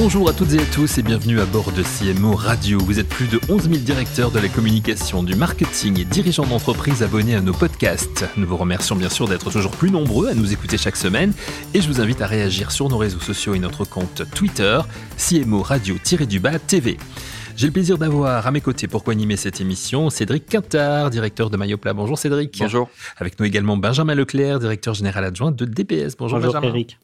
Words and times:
Bonjour 0.00 0.28
à 0.28 0.32
toutes 0.32 0.52
et 0.52 0.60
à 0.60 0.64
tous 0.64 0.98
et 0.98 1.02
bienvenue 1.02 1.40
à 1.40 1.44
bord 1.44 1.72
de 1.72 1.82
CMO 1.82 2.36
Radio. 2.36 2.78
Vous 2.78 3.00
êtes 3.00 3.08
plus 3.08 3.26
de 3.26 3.40
11 3.48 3.64
000 3.64 3.76
directeurs 3.78 4.30
de 4.30 4.38
la 4.38 4.46
communication, 4.46 5.24
du 5.24 5.34
marketing 5.34 5.98
et 5.98 6.04
dirigeants 6.04 6.46
d'entreprise 6.46 7.02
abonnés 7.02 7.34
à 7.34 7.40
nos 7.40 7.52
podcasts. 7.52 8.24
Nous 8.36 8.46
vous 8.46 8.56
remercions 8.56 8.94
bien 8.94 9.08
sûr 9.08 9.26
d'être 9.26 9.50
toujours 9.50 9.72
plus 9.72 9.90
nombreux 9.90 10.28
à 10.28 10.34
nous 10.34 10.52
écouter 10.52 10.78
chaque 10.78 10.94
semaine 10.94 11.32
et 11.74 11.80
je 11.80 11.88
vous 11.88 12.00
invite 12.00 12.22
à 12.22 12.28
réagir 12.28 12.70
sur 12.70 12.88
nos 12.88 12.96
réseaux 12.96 13.18
sociaux 13.18 13.54
et 13.54 13.58
notre 13.58 13.84
compte 13.84 14.22
Twitter, 14.36 14.78
CMO 15.16 15.62
Radio-du-bas 15.62 16.60
TV. 16.60 16.96
J'ai 17.58 17.66
le 17.66 17.72
plaisir 17.72 17.98
d'avoir 17.98 18.46
à 18.46 18.52
mes 18.52 18.60
côtés 18.60 18.86
pour 18.86 19.02
co-animer 19.02 19.36
cette 19.36 19.60
émission 19.60 20.10
Cédric 20.10 20.46
Quintard, 20.46 21.10
directeur 21.10 21.50
de 21.50 21.56
Mayopla. 21.56 21.92
Bonjour 21.92 22.16
Cédric. 22.16 22.56
Bonjour. 22.60 22.88
Avec 23.16 23.40
nous 23.40 23.46
également 23.46 23.76
Benjamin 23.76 24.14
Leclerc, 24.14 24.60
directeur 24.60 24.94
général 24.94 25.24
adjoint 25.24 25.50
de 25.50 25.64
DPS. 25.64 26.16
Bonjour, 26.16 26.38
Bonjour 26.38 26.52
Benjamin. 26.52 26.68
Eric. 26.68 27.00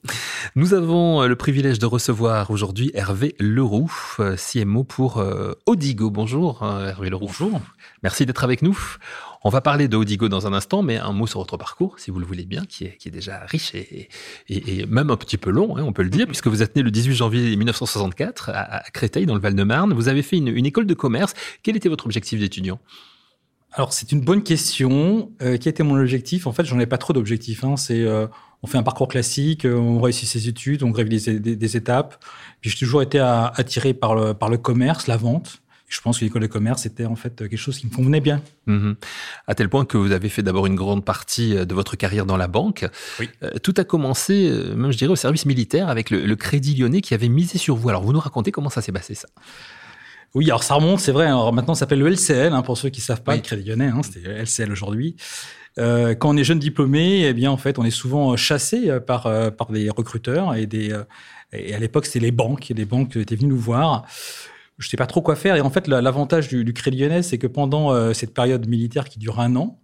Nous 0.55 0.73
avons 0.73 1.23
euh, 1.23 1.27
le 1.27 1.35
privilège 1.35 1.81
de 1.81 1.87
recevoir 1.87 2.53
aujourd'hui 2.53 2.93
Hervé 2.95 3.35
Leroux, 3.41 3.91
euh, 4.21 4.37
CMO 4.37 4.85
pour 4.85 5.19
euh, 5.19 5.55
Odigo. 5.67 6.11
Bonjour 6.11 6.63
Hervé 6.63 7.11
Leroux. 7.11 7.27
Bonjour. 7.27 7.61
Merci 8.05 8.25
d'être 8.25 8.45
avec 8.45 8.63
nous. 8.63 8.79
On 9.47 9.51
va 9.51 9.61
parler 9.61 9.89
de 9.89 9.97
Odigo 9.99 10.31
dans 10.31 10.47
un 10.47 10.55
instant, 10.55 10.83
mais 10.83 10.97
un 10.97 11.13
mot 11.13 11.27
sur 11.27 11.39
votre 11.39 11.59
parcours, 11.59 11.99
si 11.99 12.11
vous 12.11 12.19
le 12.19 12.25
voulez 12.25 12.47
bien, 12.47 12.65
qui 12.65 12.85
est, 12.85 12.97
qui 12.97 13.09
est 13.09 13.11
déjà 13.11 13.41
riche 13.41 13.75
et, 13.75 14.09
et, 14.49 14.81
et, 14.81 14.87
même 14.87 15.11
un 15.11 15.19
petit 15.19 15.37
peu 15.37 15.51
long, 15.51 15.77
hein, 15.77 15.83
on 15.83 15.93
peut 15.93 16.03
le 16.03 16.09
dire, 16.09 16.27
puisque 16.29 16.47
vous 16.47 16.63
êtes 16.63 16.77
né 16.77 16.83
le 16.83 16.91
18 16.91 17.15
janvier 17.15 17.55
1964 17.55 18.49
à, 18.49 18.77
à 18.77 18.91
Créteil, 18.91 19.27
dans 19.27 19.35
le 19.35 19.41
Val-de-Marne. 19.41 19.93
Vous 19.93 20.09
avez 20.09 20.23
fait 20.23 20.39
une, 20.39 20.49
une, 20.49 20.65
école 20.65 20.87
de 20.87 20.95
commerce. 20.95 21.35
Quel 21.63 21.77
était 21.77 21.91
votre 21.91 22.07
objectif 22.07 22.41
d'étudiant? 22.41 22.81
Alors, 23.73 23.93
c'est 23.93 24.13
une 24.13 24.21
bonne 24.21 24.43
question. 24.43 25.33
Euh, 25.43 25.59
quel 25.61 25.73
était 25.73 25.83
mon 25.83 25.99
objectif? 25.99 26.47
En 26.47 26.53
fait, 26.53 26.65
j'en 26.65 26.79
ai 26.81 26.87
pas 26.87 26.97
trop 26.97 27.13
d'objectifs. 27.13 27.65
Hein. 27.65 27.77
C'est 27.77 28.01
euh, 28.01 28.27
on 28.63 28.67
fait 28.67 28.79
un 28.79 28.83
parcours 28.83 29.09
classique, 29.09 29.67
euh, 29.67 29.77
on 29.77 30.01
réussit 30.01 30.27
ses 30.27 30.49
études, 30.49 30.85
on 30.85 30.91
gravit 30.91 31.21
des, 31.21 31.39
des, 31.39 31.57
des, 31.57 31.77
étapes. 31.77 32.25
Puis 32.63 32.71
j'ai 32.71 32.79
toujours 32.79 33.03
été 33.03 33.19
attiré 33.19 33.93
par 33.93 34.15
le, 34.15 34.33
par 34.33 34.49
le 34.49 34.57
commerce, 34.57 35.07
la 35.07 35.19
vente. 35.19 35.61
Je 35.89 36.01
pense 36.01 36.19
que 36.19 36.25
l'école 36.25 36.43
de 36.43 36.47
commerce 36.47 36.87
était 36.87 37.05
en 37.05 37.15
fait 37.15 37.37
quelque 37.37 37.57
chose 37.57 37.79
qui 37.79 37.87
me 37.87 37.93
convenait 37.93 38.21
bien. 38.21 38.43
Mmh. 38.67 38.93
À 39.47 39.55
tel 39.55 39.69
point 39.69 39.85
que 39.85 39.97
vous 39.97 40.13
avez 40.13 40.29
fait 40.29 40.43
d'abord 40.43 40.67
une 40.67 40.75
grande 40.75 41.05
partie 41.05 41.55
de 41.55 41.75
votre 41.75 41.97
carrière 41.97 42.27
dans 42.27 42.37
la 42.37 42.49
banque. 42.49 42.87
Oui. 43.21 43.29
Euh, 43.43 43.51
tout 43.63 43.75
a 43.77 43.85
commencé, 43.85 44.51
même 44.75 44.91
je 44.91 44.99
dirais, 44.99 45.13
au 45.13 45.17
service 45.17 45.47
militaire 45.47 45.89
avec 45.89 46.11
le, 46.11 46.25
le, 46.25 46.37
Crédit 46.37 46.75
Lyonnais 46.75 47.01
qui 47.01 47.15
avait 47.15 47.29
misé 47.29 47.59
sur 47.59 47.77
vous. 47.77 47.89
Alors 47.89 48.03
vous 48.03 48.13
nous 48.13 48.21
racontez 48.21 48.51
comment 48.51 48.71
ça 48.71 48.83
s'est 48.83 48.93
passé 48.93 49.15
ça? 49.15 49.29
Oui, 50.35 50.47
alors 50.47 50.65
ça 50.65 50.75
remonte, 50.75 50.99
c'est 50.99 51.13
vrai. 51.13 51.27
Alors 51.27 51.53
maintenant, 51.53 51.75
ça 51.75 51.81
s'appelle 51.81 52.01
le 52.01 52.09
LCL, 52.09 52.53
hein, 52.53 52.63
pour 52.63 52.77
ceux 52.77 52.89
qui 52.89 53.01
savent 53.01 53.23
pas, 53.23 53.33
oui. 53.33 53.39
le 53.39 53.43
Crédit 53.43 53.69
Lyonnais, 53.69 53.89
hein, 53.89 54.01
c'était 54.03 54.43
LCL 54.43 54.73
aujourd'hui. 54.73 55.17
Euh, 55.79 56.15
quand 56.15 56.31
on 56.31 56.37
est 56.37 56.45
jeune 56.45 56.59
diplômé, 56.59 57.27
eh 57.27 57.33
bien, 57.33 57.51
en 57.51 57.57
fait, 57.57 57.79
on 57.79 57.85
est 57.85 57.91
souvent 57.91 58.37
chassé 58.37 58.99
par, 59.07 59.27
euh, 59.27 59.51
par 59.51 59.71
des 59.71 59.91
recruteurs 59.91 60.55
et 60.55 60.67
des, 60.67 60.93
euh, 60.93 61.05
et 61.53 61.75
à 61.75 61.79
l'époque, 61.79 62.07
c'était 62.07 62.21
les 62.21 62.33
banques. 62.33 62.71
Et 62.71 62.75
les 62.75 62.85
banques 62.85 63.17
étaient 63.17 63.37
venues 63.37 63.49
nous 63.49 63.59
voir. 63.59 64.07
Je 64.79 64.89
sais 64.89 64.97
pas 64.97 65.07
trop 65.07 65.23
quoi 65.23 65.37
faire. 65.37 65.57
Et 65.57 65.61
en 65.61 65.71
fait, 65.71 65.87
l'avantage 65.89 66.49
du, 66.49 66.65
du 66.65 66.73
Crédit 66.73 66.99
Lyonnais, 66.99 67.23
c'est 67.23 67.39
que 67.39 67.47
pendant 67.47 67.93
euh, 67.93 68.13
cette 68.13 68.35
période 68.35 68.67
militaire 68.67 69.09
qui 69.09 69.19
dure 69.19 69.41
un 69.41 69.55
an, 69.57 69.81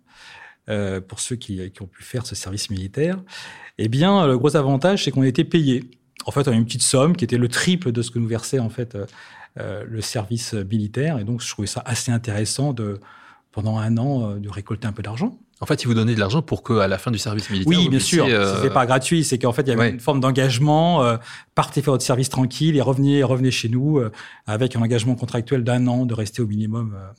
euh, 0.69 1.01
pour 1.01 1.21
ceux 1.21 1.37
qui, 1.37 1.61
ont 1.81 1.87
pu 1.87 2.03
faire 2.03 2.27
ce 2.27 2.35
service 2.35 2.71
militaire, 2.71 3.23
eh 3.79 3.89
bien, 3.89 4.27
le 4.27 4.39
gros 4.39 4.57
avantage, 4.57 5.05
c'est 5.05 5.11
qu'on 5.11 5.23
était 5.23 5.45
payé. 5.45 5.85
En 6.27 6.33
fait, 6.33 6.47
on 6.49 6.53
a 6.53 6.55
une 6.55 6.67
petite 6.67 6.83
somme 6.83 7.17
qui 7.17 7.25
était 7.25 7.39
le 7.39 7.49
triple 7.49 7.93
de 7.93 8.03
ce 8.03 8.11
que 8.11 8.19
nous 8.19 8.29
versait 8.29 8.59
en 8.59 8.69
fait 8.69 8.97
euh, 9.59 9.85
le 9.85 10.01
service 10.01 10.55
militaire. 10.55 11.19
Et 11.19 11.25
donc, 11.25 11.43
je 11.43 11.51
trouvais 11.51 11.67
ça 11.67 11.83
assez 11.85 12.13
intéressant 12.13 12.73
de, 12.73 13.01
pendant 13.51 13.79
un 13.79 13.97
an, 13.99 14.31
euh, 14.31 14.39
de 14.39 14.49
récolter 14.49 14.87
un 14.87 14.93
peu 14.93 15.03
d'argent. 15.03 15.41
En 15.63 15.67
fait, 15.67 15.83
ils 15.83 15.87
vous 15.87 15.95
donnaient 15.95 16.15
de 16.15 16.21
l'argent 16.21 16.41
pour 16.41 16.63
qu'à 16.63 16.89
la 16.89 16.97
fin 16.97 17.11
du 17.11 17.19
service 17.19 17.51
militaire. 17.51 17.79
Oui, 17.79 17.89
bien 17.91 17.99
sûr. 17.99 18.25
Euh... 18.25 18.57
C'était 18.57 18.73
pas 18.73 18.87
gratuit. 18.87 19.25
C'est 19.25 19.39
qu'en 19.39 19.53
fait, 19.53 19.63
il 19.63 19.69
y 19.69 19.73
avait 19.73 19.81
ouais. 19.81 19.91
une 19.91 20.01
forme 20.01 20.19
d'engagement. 20.19 21.05
Euh, 21.05 21.19
partez 21.55 21.83
faire 21.83 21.93
votre 21.93 22.05
service 22.05 22.31
tranquille 22.31 22.77
et 22.77 22.81
revenez, 22.81 23.23
revenez 23.23 23.51
chez 23.51 23.69
nous 23.69 23.99
euh, 23.99 24.11
avec 24.47 24.75
un 24.75 24.81
engagement 24.81 25.15
contractuel 25.15 25.63
d'un 25.63 25.87
an 25.87 26.07
de 26.07 26.15
rester 26.15 26.41
au 26.41 26.47
minimum 26.47 26.97
euh, 26.97 27.13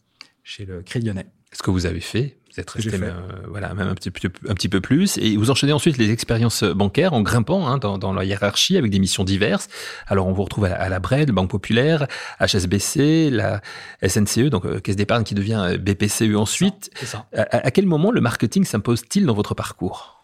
chez 0.44 0.66
le 0.66 0.82
Crédit 0.82 1.06
Lyonnais. 1.06 1.28
Est-ce 1.54 1.62
que 1.62 1.70
vous 1.70 1.86
avez 1.86 2.00
fait 2.00 2.40
vous 2.54 2.60
êtes 2.60 2.70
resté 2.70 2.98
même, 2.98 3.04
euh, 3.04 3.48
voilà, 3.48 3.74
même 3.74 3.88
un 3.88 3.96
petit, 3.96 4.12
un 4.48 4.54
petit 4.54 4.70
peu 4.70 4.82
plus. 4.82 5.18
Et 5.18 5.38
vous 5.38 5.52
enchaînez 5.52 5.74
ensuite 5.74 5.98
les 5.98 6.12
expériences 6.12 6.64
bancaires 6.64 7.14
en 7.14 7.22
grimpant 7.22 7.68
hein, 7.68 7.78
dans, 7.78 7.98
dans, 7.98 8.14
la 8.14 8.26
hiérarchie 8.26 8.78
avec 8.78 8.92
des 8.92 9.00
missions 9.00 9.24
diverses. 9.24 9.70
Alors, 10.08 10.28
on 10.28 10.34
vous 10.34 10.44
retrouve 10.44 10.66
à 10.66 10.70
la, 10.70 10.76
à 10.76 10.90
la 10.90 11.00
BRED, 11.00 11.32
Banque 11.32 11.50
Populaire, 11.50 12.08
HSBC, 12.40 13.30
la 13.30 13.62
SNCE, 14.06 14.50
donc 14.50 14.66
euh, 14.66 14.80
Caisse 14.80 14.96
d'épargne 14.96 15.24
qui 15.24 15.36
devient 15.36 15.78
BPCE 15.80 16.36
ensuite. 16.36 16.92
Ça. 17.04 17.26
À, 17.36 17.68
à, 17.68 17.72
quel 17.72 17.86
moment 17.86 18.12
le 18.12 18.22
marketing 18.22 18.66
s'impose-t-il 18.66 19.26
dans 19.26 19.34
votre 19.34 19.56
parcours? 19.56 20.21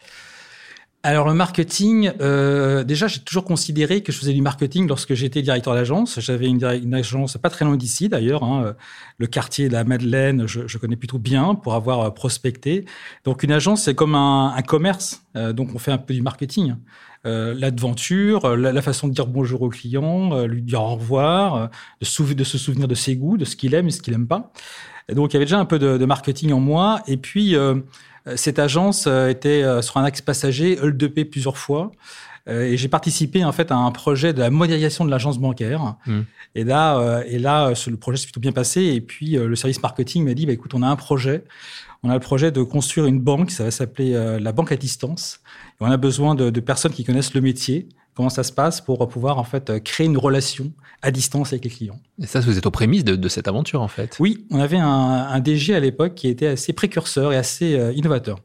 Alors 1.03 1.27
le 1.27 1.33
marketing, 1.33 2.11
euh, 2.21 2.83
déjà 2.83 3.07
j'ai 3.07 3.19
toujours 3.19 3.45
considéré 3.45 4.01
que 4.01 4.11
je 4.11 4.17
faisais 4.17 4.33
du 4.33 4.41
marketing 4.41 4.87
lorsque 4.87 5.13
j'étais 5.13 5.41
directeur 5.41 5.73
d'agence. 5.73 6.19
J'avais 6.19 6.47
une, 6.47 6.93
agence 6.93 7.37
pas 7.37 7.49
très 7.49 7.65
loin 7.65 7.77
d'ici 7.77 8.09
d'ailleurs, 8.09 8.43
hein, 8.43 8.75
le 9.17 9.27
quartier 9.27 9.69
de 9.69 9.73
la 9.73 9.83
Madeleine, 9.83 10.47
je, 10.47 10.77
connais 10.77 10.95
plutôt 10.95 11.19
bien 11.19 11.55
pour 11.55 11.75
avoir 11.75 12.13
prospecté. 12.13 12.85
Donc 13.25 13.43
une 13.43 13.51
agence 13.51 13.83
c'est 13.83 13.95
comme 13.95 14.15
un, 14.15 14.59
commerce, 14.65 15.23
euh, 15.35 15.53
donc 15.53 15.69
on 15.75 15.79
fait 15.79 15.91
un 15.91 15.97
peu 15.97 16.13
du 16.13 16.21
marketing. 16.21 16.75
Euh, 17.25 17.53
l'aventure, 17.57 18.55
la, 18.57 18.81
façon 18.81 19.07
de 19.07 19.13
dire 19.13 19.27
bonjour 19.27 19.61
au 19.61 19.69
client, 19.69 20.33
euh, 20.33 20.47
lui 20.47 20.61
dire 20.61 20.81
au 20.81 20.95
revoir, 20.95 21.69
de, 22.01 22.05
se 22.05 22.57
souvenir 22.57 22.87
de 22.87 22.95
ses 22.95 23.15
goûts, 23.15 23.37
de 23.37 23.45
ce 23.45 23.55
qu'il 23.55 23.73
aime 23.75 23.87
et 23.87 23.91
ce 23.91 24.01
qu'il 24.01 24.13
aime 24.13 24.27
pas. 24.27 24.51
Donc 25.13 25.31
il 25.31 25.35
y 25.35 25.37
avait 25.37 25.45
déjà 25.45 25.59
un 25.59 25.65
peu 25.65 25.79
de, 25.79 25.97
de 25.97 26.05
marketing 26.05 26.51
en 26.51 26.59
moi. 26.59 27.01
Et 27.07 27.17
puis 27.17 27.55
cette 28.35 28.59
agence 28.59 29.07
était 29.07 29.63
sur 29.81 29.97
un 29.97 30.03
axe 30.03 30.21
passager, 30.21 30.75
E2P 30.75 31.25
plusieurs 31.25 31.57
fois. 31.57 31.91
Et 32.49 32.77
j'ai 32.77 32.87
participé 32.87 33.43
en 33.43 33.51
fait 33.51 33.71
à 33.71 33.75
un 33.75 33.91
projet 33.91 34.31
de 34.33 34.39
la 34.39 34.49
modernisation 34.49 35.03
de 35.03 35.11
l'agence 35.11 35.37
bancaire. 35.37 35.95
Mmh. 36.05 36.19
Et 36.55 36.63
là, 36.63 37.21
et 37.27 37.39
là, 37.39 37.73
le 37.87 37.97
projet 37.97 38.17
s'est 38.17 38.25
plutôt 38.25 38.39
bien 38.39 38.53
passé. 38.53 38.81
Et 38.83 39.01
puis 39.01 39.31
le 39.31 39.55
service 39.55 39.81
marketing 39.81 40.23
m'a 40.23 40.33
dit, 40.33 40.45
bah, 40.45 40.53
écoute, 40.53 40.73
on 40.73 40.81
a 40.81 40.87
un 40.87 40.95
projet. 40.95 41.43
On 42.03 42.09
a 42.09 42.13
le 42.13 42.19
projet 42.19 42.51
de 42.51 42.63
construire 42.63 43.05
une 43.07 43.19
banque. 43.19 43.51
Ça 43.51 43.65
va 43.65 43.71
s'appeler 43.71 44.39
la 44.39 44.51
banque 44.53 44.71
à 44.71 44.77
distance. 44.77 45.41
Et 45.79 45.83
on 45.83 45.91
a 45.91 45.97
besoin 45.97 46.35
de, 46.35 46.49
de 46.49 46.59
personnes 46.61 46.93
qui 46.93 47.03
connaissent 47.03 47.33
le 47.33 47.41
métier, 47.41 47.89
comment 48.17 48.29
ça 48.29 48.43
se 48.43 48.51
passe 48.51 48.81
pour 48.81 49.07
pouvoir 49.07 49.37
en 49.37 49.43
fait 49.43 49.81
créer 49.83 50.07
une 50.07 50.17
relation 50.17 50.71
à 51.01 51.11
distance 51.11 51.53
avec 51.53 51.63
les 51.63 51.69
clients. 51.69 51.99
Et 52.21 52.25
ça, 52.25 52.39
vous 52.39 52.57
êtes 52.57 52.65
aux 52.65 52.71
prémices 52.71 53.03
de, 53.03 53.15
de 53.15 53.29
cette 53.29 53.47
aventure 53.47 53.81
en 53.81 53.87
fait. 53.87 54.17
Oui, 54.19 54.45
on 54.49 54.59
avait 54.59 54.77
un, 54.77 54.87
un 54.87 55.39
DG 55.39 55.75
à 55.75 55.79
l'époque 55.79 56.15
qui 56.15 56.27
était 56.27 56.47
assez 56.47 56.73
précurseur 56.73 57.31
et 57.31 57.37
assez 57.37 57.75
euh, 57.75 57.93
innovateur. 57.93 58.39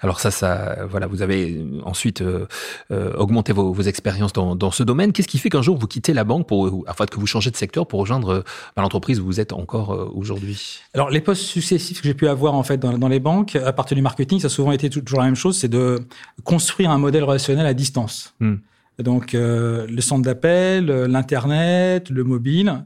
Alors 0.00 0.20
ça, 0.20 0.30
ça, 0.30 0.84
voilà, 0.88 1.06
vous 1.06 1.22
avez 1.22 1.64
ensuite 1.84 2.20
euh, 2.20 2.46
euh, 2.90 3.14
augmenté 3.16 3.52
vos, 3.52 3.72
vos 3.72 3.82
expériences 3.82 4.34
dans, 4.34 4.54
dans, 4.54 4.70
ce 4.70 4.82
domaine. 4.82 5.12
Qu'est-ce 5.12 5.28
qui 5.28 5.38
fait 5.38 5.48
qu'un 5.48 5.62
jour 5.62 5.78
vous 5.78 5.86
quittez 5.86 6.12
la 6.12 6.24
banque 6.24 6.46
pour, 6.46 6.84
enfin, 6.88 7.06
que 7.06 7.18
vous 7.18 7.26
changez 7.26 7.50
de 7.50 7.56
secteur 7.56 7.86
pour 7.86 8.00
rejoindre 8.00 8.44
bah, 8.76 8.82
l'entreprise 8.82 9.18
où 9.18 9.24
vous 9.24 9.40
êtes 9.40 9.54
encore 9.54 10.12
aujourd'hui? 10.14 10.80
Alors 10.92 11.08
les 11.08 11.22
postes 11.22 11.42
successifs 11.42 12.02
que 12.02 12.08
j'ai 12.08 12.14
pu 12.14 12.28
avoir 12.28 12.54
en 12.54 12.62
fait 12.62 12.76
dans, 12.76 12.98
dans, 12.98 13.08
les 13.08 13.20
banques, 13.20 13.56
à 13.56 13.72
partir 13.72 13.94
du 13.94 14.02
marketing, 14.02 14.40
ça 14.40 14.48
a 14.48 14.50
souvent 14.50 14.72
été 14.72 14.90
toujours 14.90 15.20
la 15.20 15.26
même 15.26 15.36
chose, 15.36 15.56
c'est 15.56 15.68
de 15.68 16.06
construire 16.42 16.90
un 16.90 16.98
modèle 16.98 17.24
relationnel 17.24 17.64
à 17.64 17.72
distance. 17.72 18.34
Hmm. 18.40 18.56
Donc 18.98 19.34
euh, 19.34 19.86
le 19.86 20.00
centre 20.00 20.22
d'appel, 20.22 20.86
l'internet, 20.86 22.10
le 22.10 22.24
mobile. 22.24 22.84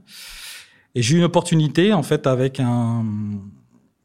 Et 0.94 1.02
j'ai 1.02 1.14
eu 1.14 1.18
une 1.18 1.24
opportunité 1.24 1.92
en 1.92 2.02
fait 2.02 2.26
avec 2.26 2.60
un, 2.60 3.04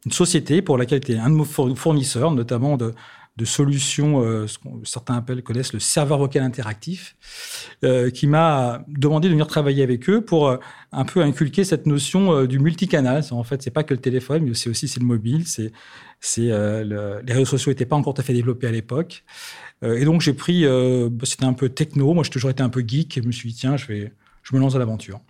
une 0.04 0.12
société 0.12 0.62
pour 0.62 0.76
laquelle 0.78 0.98
était 0.98 1.16
un 1.16 1.30
de 1.30 1.36
nos 1.36 1.44
fournisseurs, 1.44 2.30
notamment 2.30 2.76
de, 2.76 2.94
de 3.36 3.44
solutions, 3.44 4.22
euh, 4.22 4.46
ce 4.46 4.58
que 4.58 4.68
certains 4.84 5.16
appellent, 5.16 5.42
connaissent 5.42 5.72
le 5.72 5.80
serveur 5.80 6.18
vocal 6.18 6.42
interactif, 6.42 7.16
euh, 7.82 8.10
qui 8.10 8.28
m'a 8.28 8.84
demandé 8.86 9.28
de 9.28 9.32
venir 9.32 9.48
travailler 9.48 9.82
avec 9.82 10.08
eux 10.08 10.20
pour 10.20 10.48
euh, 10.48 10.58
un 10.92 11.04
peu 11.04 11.20
inculquer 11.20 11.64
cette 11.64 11.86
notion 11.86 12.44
du 12.44 12.60
multicanal. 12.60 13.24
En 13.32 13.42
fait, 13.42 13.62
c'est 13.62 13.72
pas 13.72 13.82
que 13.82 13.92
le 13.92 14.00
téléphone, 14.00 14.44
mais 14.44 14.54
c'est 14.54 14.70
aussi 14.70 14.86
c'est 14.86 15.00
le 15.00 15.06
mobile. 15.06 15.46
C'est, 15.46 15.72
c'est 16.20 16.48
le, 16.48 17.20
les 17.26 17.32
réseaux 17.32 17.44
sociaux 17.44 17.72
n'étaient 17.72 17.86
pas 17.86 17.96
encore 17.96 18.14
tout 18.14 18.20
à 18.20 18.24
fait 18.24 18.32
développés 18.32 18.68
à 18.68 18.72
l'époque. 18.72 19.24
et 19.82 20.04
donc 20.04 20.20
j'ai 20.20 20.32
pris, 20.32 20.64
c'était 21.24 21.44
un 21.44 21.52
peu 21.52 21.68
techno. 21.68 22.14
Moi, 22.14 22.22
j'ai 22.24 22.30
toujours 22.30 22.50
été 22.50 22.62
un 22.62 22.68
peu 22.68 22.84
geek. 22.86 23.18
Et 23.18 23.22
je 23.22 23.26
me 23.26 23.32
suis 23.32 23.50
dit 23.50 23.56
tiens, 23.56 23.76
je 23.76 23.86
vais, 23.86 24.12
je 24.42 24.54
me 24.54 24.60
lance 24.60 24.76
à 24.76 24.78
l'aventure 24.78 25.20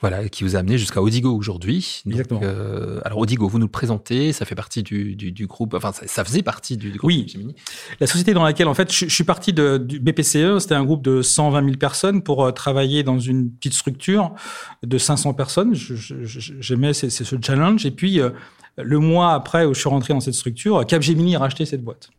voilà, 0.00 0.28
qui 0.28 0.42
vous 0.42 0.56
a 0.56 0.58
amené 0.58 0.78
jusqu'à 0.78 1.00
Odigo 1.00 1.34
aujourd'hui. 1.34 2.02
Exactement. 2.06 2.40
Euh, 2.42 3.00
alors 3.04 3.18
Odigo, 3.18 3.48
vous 3.48 3.58
nous 3.58 3.66
le 3.66 3.70
présentez, 3.70 4.32
ça 4.32 4.44
fait 4.44 4.54
partie 4.54 4.82
du, 4.82 5.14
du, 5.14 5.30
du 5.30 5.46
groupe, 5.46 5.74
enfin 5.74 5.92
ça, 5.92 6.06
ça, 6.06 6.24
faisait 6.24 6.42
partie 6.42 6.76
du, 6.76 6.90
du 6.90 6.98
groupe 6.98 7.08
oui. 7.08 7.26
Gemini. 7.28 7.54
La 8.00 8.06
société 8.06 8.34
dans 8.34 8.42
laquelle, 8.42 8.66
en 8.66 8.74
fait, 8.74 8.92
je, 8.92 9.06
je 9.06 9.14
suis 9.14 9.24
parti 9.24 9.52
de, 9.52 9.78
du 9.78 10.00
BPCE, 10.00 10.58
c'était 10.58 10.74
un 10.74 10.84
groupe 10.84 11.02
de 11.02 11.22
120 11.22 11.64
000 11.64 11.76
personnes 11.76 12.22
pour 12.22 12.44
euh, 12.44 12.50
travailler 12.50 13.02
dans 13.04 13.20
une 13.20 13.50
petite 13.50 13.74
structure 13.74 14.34
de 14.82 14.98
500 14.98 15.34
personnes. 15.34 15.74
J'aimais 15.74 16.92
ce, 16.92 17.08
ce 17.08 17.36
challenge. 17.40 17.86
Et 17.86 17.90
puis, 17.92 18.20
euh, 18.20 18.30
le 18.76 18.98
mois 18.98 19.34
après 19.34 19.64
où 19.64 19.74
je 19.74 19.80
suis 19.80 19.88
rentré 19.88 20.14
dans 20.14 20.20
cette 20.20 20.34
structure, 20.34 20.84
Capgemini 20.86 21.36
a 21.36 21.38
racheté 21.38 21.64
cette 21.64 21.84
boîte. 21.84 22.10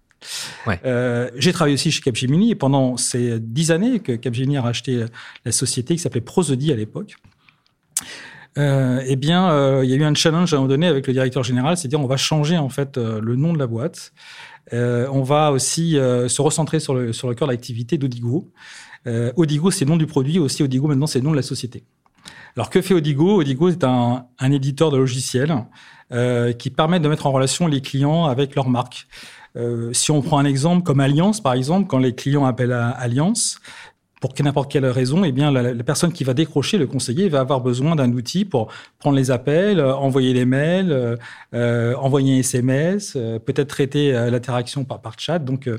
j'ai 0.67 1.51
travaillé 1.51 1.73
aussi 1.73 1.91
chez 1.91 2.01
Capgemini 2.01 2.51
et 2.51 2.55
pendant 2.55 2.95
ces 2.95 3.39
dix 3.39 3.71
années 3.71 3.99
que 3.99 4.13
Capgemini 4.13 4.55
a 4.57 4.61
racheté 4.61 5.05
la 5.43 5.51
société 5.51 5.95
qui 5.95 6.01
s'appelait 6.01 6.21
Prosody 6.21 6.71
à 6.71 6.75
l'époque, 6.75 7.15
eh 8.55 9.15
bien, 9.15 9.81
il 9.83 9.89
y 9.89 9.93
a 9.93 9.95
eu 9.95 10.03
un 10.03 10.13
challenge 10.13 10.53
à 10.53 10.57
un 10.57 10.59
moment 10.59 10.69
donné 10.69 10.87
avec 10.87 11.07
le 11.07 11.13
directeur 11.13 11.43
général, 11.43 11.77
c'est 11.77 11.87
à 11.87 11.89
dire 11.89 11.99
on 11.99 12.07
va 12.07 12.17
changer 12.17 12.57
en 12.57 12.69
fait 12.69 12.97
le 12.97 13.35
nom 13.35 13.53
de 13.53 13.59
la 13.59 13.67
boîte. 13.67 14.13
on 14.71 15.23
va 15.23 15.51
aussi 15.51 15.93
se 15.93 16.41
recentrer 16.41 16.79
sur 16.79 16.93
le, 16.93 17.13
sur 17.13 17.27
le 17.29 17.35
cœur 17.35 17.47
de 17.47 17.53
l'activité 17.53 17.97
d'Odigo. 17.97 18.51
Odigo, 19.35 19.71
c'est 19.71 19.85
le 19.85 19.91
nom 19.91 19.97
du 19.97 20.05
produit, 20.05 20.39
aussi 20.39 20.63
Odigo 20.63 20.87
maintenant 20.87 21.07
c'est 21.07 21.19
le 21.19 21.25
nom 21.25 21.31
de 21.31 21.35
la 21.35 21.41
société. 21.41 21.83
Alors 22.55 22.69
que 22.69 22.81
fait 22.81 22.93
Odigo? 22.93 23.41
Odigo 23.41 23.69
est 23.69 23.83
un, 23.83 24.27
un 24.37 24.51
éditeur 24.51 24.91
de 24.91 24.97
logiciels 24.97 25.55
euh, 26.11 26.53
qui 26.53 26.69
permet 26.69 26.99
de 26.99 27.07
mettre 27.07 27.25
en 27.25 27.31
relation 27.31 27.65
les 27.65 27.81
clients 27.81 28.25
avec 28.25 28.55
leur 28.55 28.69
marque. 28.69 29.07
Euh, 29.55 29.91
si 29.93 30.11
on 30.11 30.21
prend 30.21 30.37
un 30.37 30.45
exemple 30.45 30.83
comme 30.83 30.99
Alliance, 30.99 31.41
par 31.41 31.53
exemple, 31.53 31.87
quand 31.87 31.97
les 31.97 32.13
clients 32.13 32.45
appellent 32.45 32.73
à 32.73 32.89
Alliance, 32.89 33.59
pour 34.23 34.33
n'importe 34.41 34.71
quelle 34.71 34.85
raison, 34.85 35.25
eh 35.25 35.33
bien, 35.33 35.51
la, 35.51 35.83
personne 35.83 36.13
qui 36.13 36.23
va 36.23 36.33
décrocher, 36.33 36.77
le 36.77 36.87
conseiller, 36.87 37.27
va 37.27 37.41
avoir 37.41 37.59
besoin 37.59 37.93
d'un 37.97 38.09
outil 38.13 38.45
pour 38.45 38.69
prendre 38.97 39.17
les 39.17 39.31
appels, 39.31 39.81
euh, 39.81 39.93
envoyer 39.93 40.33
les 40.33 40.45
mails, 40.45 40.93
euh, 40.93 41.17
euh, 41.53 41.93
envoyer 41.95 42.37
un 42.37 42.39
SMS, 42.39 43.15
euh, 43.17 43.37
peut-être 43.37 43.67
traiter 43.67 44.13
l'interaction 44.31 44.85
par, 44.85 45.01
par 45.01 45.19
chat. 45.19 45.39
Donc, 45.39 45.69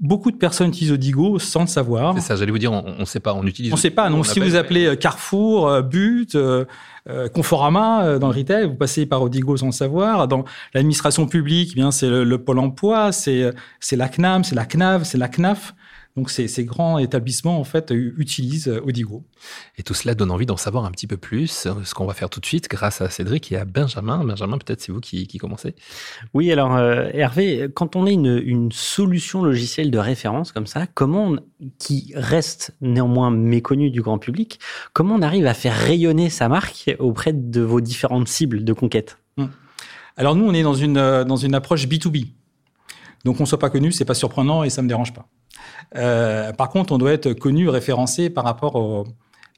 Beaucoup 0.00 0.32
de 0.32 0.36
personnes 0.36 0.70
utilisent 0.70 0.90
Odigo 0.90 1.38
sans 1.38 1.60
le 1.60 1.66
savoir. 1.68 2.14
C'est 2.14 2.20
ça, 2.20 2.34
j'allais 2.34 2.50
vous 2.50 2.58
dire, 2.58 2.72
on 2.72 2.98
ne 2.98 3.04
sait 3.04 3.20
pas, 3.20 3.32
on 3.32 3.46
utilise. 3.46 3.72
On 3.72 3.76
ne 3.76 3.80
sait 3.80 3.90
pas. 3.90 4.10
Donc, 4.10 4.26
si 4.26 4.40
vous 4.40 4.56
appelez 4.56 4.96
Carrefour, 4.96 5.82
But, 5.82 6.34
euh, 6.34 6.64
Conforama 7.28 8.18
dans 8.18 8.28
le 8.28 8.36
retail, 8.36 8.66
vous 8.66 8.74
passez 8.74 9.06
par 9.06 9.22
Odigo 9.22 9.56
sans 9.56 9.66
le 9.66 9.72
savoir. 9.72 10.26
Dans 10.26 10.44
l'administration 10.74 11.26
publique, 11.26 11.70
eh 11.72 11.76
bien 11.76 11.92
c'est 11.92 12.08
le, 12.08 12.24
le, 12.24 12.38
Pôle 12.38 12.58
Emploi, 12.58 13.12
c'est 13.12 13.52
c'est 13.78 13.94
la 13.94 14.08
CNAM, 14.08 14.42
c'est 14.42 14.56
la 14.56 14.64
CNAV, 14.64 15.04
c'est 15.04 15.18
la 15.18 15.28
CNAF. 15.28 15.74
Donc 16.16 16.30
ces, 16.30 16.46
ces, 16.46 16.64
grands 16.64 16.98
établissements 16.98 17.58
en 17.58 17.64
fait 17.64 17.90
utilisent 17.90 18.68
Odigo. 18.68 19.24
Et 19.78 19.82
tout 19.82 19.94
cela 19.94 20.14
donne 20.14 20.30
envie 20.30 20.46
d'en 20.46 20.56
savoir 20.56 20.84
un 20.84 20.92
petit 20.92 21.08
peu 21.08 21.16
plus. 21.16 21.48
Ce 21.48 21.92
qu'on 21.92 22.06
va 22.06 22.14
faire 22.14 22.30
tout 22.30 22.38
de 22.38 22.46
suite 22.46 22.68
grâce 22.68 23.00
à 23.00 23.10
Cédric 23.10 23.50
et 23.50 23.56
à 23.56 23.64
Benjamin. 23.64 24.24
Benjamin, 24.24 24.58
peut-être 24.58 24.80
c'est 24.80 24.92
vous 24.92 25.00
qui, 25.00 25.26
qui, 25.26 25.38
commencez. 25.38 25.74
Oui, 26.32 26.52
alors 26.52 26.76
euh, 26.76 27.10
Hervé, 27.12 27.68
quand 27.74 27.96
on 27.96 28.06
est 28.06 28.12
une, 28.12 28.40
une, 28.44 28.70
solution 28.70 29.42
logicielle 29.42 29.90
de 29.90 29.98
référence 29.98 30.52
comme 30.52 30.68
ça, 30.68 30.86
comment 30.86 31.32
on, 31.32 31.38
qui 31.78 32.12
reste 32.14 32.76
néanmoins 32.80 33.32
méconnue 33.32 33.90
du 33.90 34.00
grand 34.00 34.18
public, 34.18 34.60
comment 34.92 35.16
on 35.16 35.22
arrive 35.22 35.46
à 35.46 35.54
faire 35.54 35.76
rayonner 35.76 36.30
sa 36.30 36.48
marque 36.48 36.94
auprès 37.00 37.32
de 37.32 37.60
vos 37.60 37.80
différentes 37.80 38.28
cibles 38.28 38.62
de 38.62 38.72
conquête? 38.72 39.18
Hum. 39.36 39.50
Alors 40.16 40.36
nous, 40.36 40.44
on 40.44 40.54
est 40.54 40.62
dans 40.62 40.74
une, 40.74 40.96
euh, 40.96 41.24
dans 41.24 41.36
une 41.36 41.54
approche 41.54 41.88
B2B. 41.88 42.28
Donc 43.24 43.40
on 43.40 43.44
ne 43.44 43.48
soit 43.48 43.58
pas 43.58 43.70
connu, 43.70 43.90
c'est 43.90 44.04
pas 44.04 44.14
surprenant 44.14 44.62
et 44.62 44.70
ça 44.70 44.82
me 44.82 44.88
dérange 44.88 45.12
pas. 45.12 45.26
Euh, 45.96 46.52
par 46.52 46.68
contre, 46.68 46.92
on 46.92 46.98
doit 46.98 47.12
être 47.12 47.32
connu, 47.32 47.68
référencé 47.68 48.30
par 48.30 48.44
rapport 48.44 49.06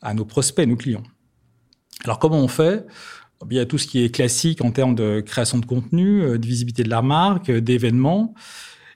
à 0.03 0.15
nos 0.15 0.25
prospects, 0.25 0.67
nos 0.67 0.77
clients. 0.77 1.03
Alors, 2.05 2.19
comment 2.19 2.39
on 2.39 2.49
fait? 2.49 2.87
Il 3.51 3.57
y 3.57 3.61
a 3.61 3.67
tout 3.67 3.79
ce 3.79 3.87
qui 3.87 4.03
est 4.03 4.15
classique 4.15 4.65
en 4.65 4.71
termes 4.71 4.95
de 4.95 5.21
création 5.21 5.59
de 5.59 5.67
contenu, 5.67 6.23
euh, 6.23 6.39
de 6.39 6.47
visibilité 6.47 6.83
de 6.85 6.91
la 6.91 7.03
marque, 7.03 7.51
euh, 7.51 7.61
d'événements, 7.61 8.35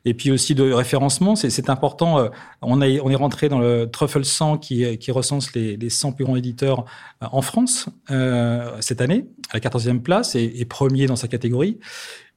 et 0.07 0.15
puis 0.15 0.31
aussi 0.31 0.55
de 0.55 0.73
référencement. 0.73 1.37
C'est 1.37 1.69
important. 1.69 2.31
On, 2.63 2.81
est 2.81 3.15
rentré 3.17 3.51
dans 3.51 3.59
le 3.59 3.85
Truffle 3.85 4.25
100 4.25 4.57
qui, 4.57 5.11
recense 5.11 5.53
les, 5.53 5.77
les 5.77 5.91
100 5.91 6.13
plus 6.13 6.25
grands 6.25 6.37
éditeurs 6.37 6.87
en 7.21 7.43
France 7.43 7.91
cette 8.81 9.03
année, 9.03 9.27
à 9.51 9.59
la 9.59 9.61
14e 9.61 10.01
place, 10.01 10.37
et 10.37 10.65
premier 10.65 11.05
dans 11.05 11.17
sa 11.17 11.29
catégorie. 11.29 11.81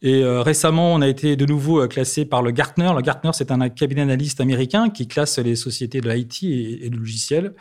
Et 0.03 0.21
euh, 0.21 0.41
récemment, 0.41 0.93
on 0.93 1.01
a 1.01 1.07
été 1.07 1.37
de 1.37 1.45
nouveau 1.45 1.81
euh, 1.81 1.87
classé 1.87 2.25
par 2.25 2.41
le 2.41 2.51
Gartner. 2.51 2.91
Le 2.93 3.01
Gartner, 3.01 3.31
c'est 3.33 3.51
un 3.51 3.69
cabinet 3.69 4.01
analyste 4.01 4.41
américain 4.41 4.89
qui 4.89 5.07
classe 5.07 5.39
les 5.39 5.55
sociétés 5.55 6.01
de 6.01 6.09
l'IT 6.09 6.43
et, 6.43 6.85
et 6.85 6.89
du 6.89 6.97
logiciel. 6.97 7.53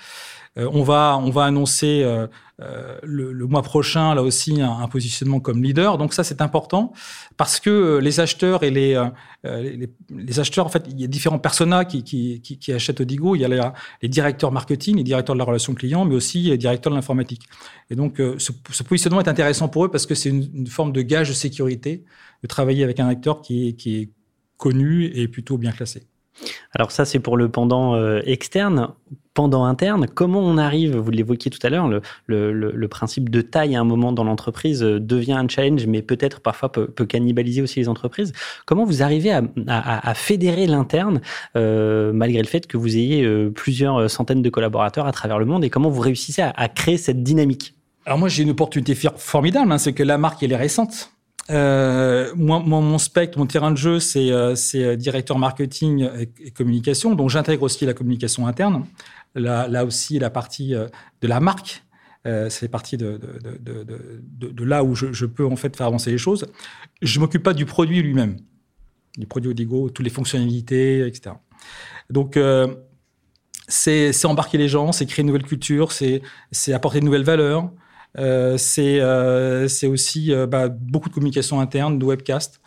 Euh, 0.58 0.69
on 0.72 0.82
va 0.82 1.19
on 1.22 1.31
va 1.31 1.44
annoncer 1.44 2.02
euh, 2.02 2.26
euh, 2.60 2.99
le, 3.02 3.32
le, 3.32 3.46
mois 3.46 3.62
prochain 3.62 4.14
là 4.14 4.22
aussi 4.22 4.60
un, 4.60 4.70
un, 4.70 4.88
positionnement 4.88 5.40
comme 5.40 5.62
leader. 5.62 5.96
Donc 5.96 6.12
ça 6.12 6.25
c'est 6.25 6.43
important 6.43 6.93
parce 7.38 7.58
que 7.58 7.99
les 8.02 8.20
acheteurs 8.20 8.62
et 8.62 8.70
les, 8.70 9.02
les, 9.44 9.88
les 10.10 10.40
acheteurs 10.40 10.66
en 10.66 10.69
fait 10.69 10.84
il 10.90 11.00
y 11.00 11.04
a 11.04 11.06
différents 11.06 11.38
personas 11.38 11.87
qui, 11.87 12.04
qui, 12.04 12.43
qui, 12.43 12.58
qui 12.58 12.72
achètent 12.72 13.00
Odigo. 13.00 13.34
Il 13.34 13.40
y 13.40 13.46
a 13.46 13.72
les, 14.02 14.08
directeurs 14.08 14.52
marketing, 14.52 14.96
les 14.96 15.04
directeurs 15.04 15.34
de 15.34 15.38
la 15.38 15.46
relation 15.46 15.72
client, 15.72 16.04
mais 16.04 16.14
aussi 16.14 16.43
les 16.43 16.58
directeurs 16.58 16.90
de 16.90 16.96
l'informatique. 16.96 17.48
Et 17.88 17.96
donc 17.96 18.16
ce, 18.19 18.52
ce, 18.70 18.82
positionnement 18.82 19.22
est 19.22 19.28
intéressant 19.28 19.69
pour 19.69 19.87
eux 19.87 19.90
parce 19.90 20.05
que 20.05 20.14
c'est 20.14 20.28
une, 20.28 20.50
une, 20.55 20.66
forme 20.66 20.93
de 20.93 21.00
gage 21.00 21.31
de 21.31 21.34
sécurité 21.34 22.05
de 22.43 22.46
travailler 22.46 22.84
avec 22.84 23.00
un 23.00 23.08
acteur 23.08 23.40
qui 23.40 23.69
est, 23.69 23.72
qui 23.72 23.96
est 23.96 24.10
connu 24.58 25.06
et 25.06 25.28
plutôt 25.28 25.56
bien 25.56 25.72
classé. 25.72 26.02
Alors 26.74 26.90
ça, 26.90 27.04
c'est 27.04 27.20
pour 27.20 27.36
le 27.36 27.48
pendant 27.48 27.94
euh, 27.94 28.20
externe. 28.24 28.88
Pendant 29.34 29.64
interne, 29.64 30.06
comment 30.08 30.40
on 30.40 30.58
arrive, 30.58 30.94
vous 30.94 31.10
l'évoquiez 31.10 31.50
tout 31.50 31.58
à 31.66 31.70
l'heure, 31.70 31.88
le, 31.88 32.02
le, 32.26 32.52
le, 32.52 32.88
principe 32.88 33.30
de 33.30 33.40
taille 33.40 33.74
à 33.74 33.80
un 33.80 33.84
moment 33.84 34.12
dans 34.12 34.24
l'entreprise 34.24 34.82
euh, 34.82 35.00
devient 35.00 35.32
un 35.32 35.48
challenge, 35.48 35.86
mais 35.86 36.02
peut-être 36.02 36.40
parfois 36.40 36.70
peut, 36.70 36.86
peut, 36.86 37.06
cannibaliser 37.06 37.62
aussi 37.62 37.80
les 37.80 37.88
entreprises. 37.88 38.34
Comment 38.66 38.84
vous 38.84 39.02
arrivez 39.02 39.32
à, 39.32 39.42
à, 39.69 40.10
à 40.10 40.12
fédérer 40.12 40.66
l'interne, 40.66 41.22
euh, 41.56 42.12
malgré 42.12 42.42
le 42.42 42.46
fait 42.46 42.66
que 42.66 42.76
vous 42.76 42.94
ayez 42.98 43.24
euh, 43.24 43.50
plusieurs 43.50 44.10
centaines 44.10 44.42
de 44.42 44.50
collaborateurs 44.50 45.06
à 45.06 45.12
travers 45.12 45.38
le 45.38 45.46
monde, 45.46 45.64
et 45.64 45.70
comment 45.70 45.88
vous 45.88 46.02
réussissez 46.02 46.42
à, 46.42 46.50
à 46.50 46.69
créer 46.69 46.98
cette 46.98 47.22
dynamique? 47.22 47.74
Alors 48.04 48.19
moi 48.19 48.28
j'ai 48.28 48.42
une 48.42 48.50
opportunité 48.50 48.94
formidable, 49.16 49.72
hein, 49.72 49.78
c'est 49.78 49.94
que 49.94 50.02
la 50.02 50.19
marque 50.19 50.42
elle 50.42 50.52
est 50.52 50.56
récente. 50.56 51.10
Euh, 51.50 52.33
moi, 52.37 52.61
mon 52.61 52.99
spectre, 52.99 53.39
mon 53.39 53.47
terrain 53.47 53.71
de 53.71 53.77
jeu, 53.77 53.99
c'est 53.99 54.31
euh, 54.31 54.55
euh, 54.75 54.97
directeur 54.97 55.39
marketing 55.39 56.09
et, 56.19 56.50
communication. 56.50 57.15
Donc, 57.15 57.31
j'intègre 57.31 57.62
aussi 57.65 57.85
la 57.85 57.94
communication 57.94 58.47
interne. 58.47 58.87
Là, 59.35 59.85
aussi, 59.85 60.19
la 60.19 60.31
partie 60.31 60.75
de 60.75 61.29
la 61.29 61.41
marque, 61.41 61.85
c'est 62.25 62.69
partie 62.69 62.97
de, 62.97 63.19
là 64.59 64.85
où 64.85 64.94
je, 64.94 65.12
je, 65.12 65.27
peux 65.27 65.47
en 65.47 65.56
fait 65.56 65.75
faire 65.75 65.87
avancer 65.87 66.11
les 66.11 66.19
choses. 66.19 66.47
Je 67.00 67.19
m'occupe 67.19 67.43
pas 67.43 67.55
du 67.55 67.65
produit 67.65 68.03
lui-même, 68.03 68.37
du 69.17 69.27
produit 69.27 69.50
Odigo, 69.50 69.89
toutes 69.89 70.05
les 70.05 70.11
fonctionnalités, 70.11 71.06
etc. 71.06 71.37
Donc, 72.11 72.39
c'est 73.69 74.25
embarquer 74.27 74.59
les 74.59 74.69
gens, 74.69 74.93
c'est 74.93 75.06
créer 75.06 75.23
une 75.23 75.29
nouvelle 75.29 75.44
culture, 75.44 75.93
c'est 75.93 76.23
apporter 76.75 77.00
de 77.00 77.06
nouvelles 77.06 77.25
valeurs. 77.25 77.71
Euh, 78.19 78.59
c'est 78.59 79.00
euh, 79.00 79.69
aussi 79.85 80.32
euh, 80.32 80.47
bah, 80.47 80.69
beaucoup 80.69 81.09
de 81.09 81.14
communication 81.14 81.61
interne, 81.61 81.99
de 81.99 82.05
webcast. 82.05 82.61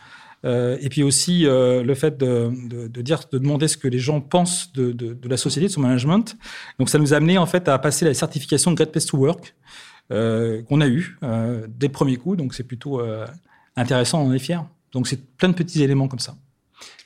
Et 0.43 0.89
puis 0.89 1.01
aussi 1.01 1.45
le 1.45 1.93
fait 1.95 2.19
de, 2.19 3.01
dire, 3.01 3.21
de 3.31 3.39
demander 3.39 3.67
ce 3.67 3.77
que 3.77 3.87
les 3.87 3.97
gens 3.97 4.21
pensent 4.21 4.71
de, 4.73 5.17
la 5.27 5.37
société, 5.37 5.65
de 5.65 5.71
son 5.71 5.81
management. 5.81 6.37
Donc 6.77 6.89
ça 6.89 6.99
nous 6.99 7.15
a 7.15 7.17
amené 7.17 7.39
en 7.39 7.47
fait 7.47 7.67
à 7.67 7.79
passer 7.79 8.05
la 8.05 8.13
certification 8.13 8.69
de 8.69 8.75
Great 8.75 8.91
Place 8.91 9.07
to 9.07 9.17
Work 9.17 9.55
qu'on 10.09 10.81
a 10.81 10.87
eu 10.87 11.17
dès 11.67 11.87
le 11.87 11.91
premier 11.91 12.17
coup. 12.17 12.35
Donc 12.35 12.53
c'est 12.53 12.61
plutôt 12.63 13.01
intéressant, 13.75 14.21
on 14.21 14.27
en 14.27 14.33
est 14.33 14.37
fiers. 14.37 14.59
Donc 14.91 15.07
c'est 15.07 15.35
plein 15.35 15.49
de 15.49 15.55
petits 15.55 15.81
éléments 15.81 16.07
comme 16.07 16.19
ça 16.19 16.35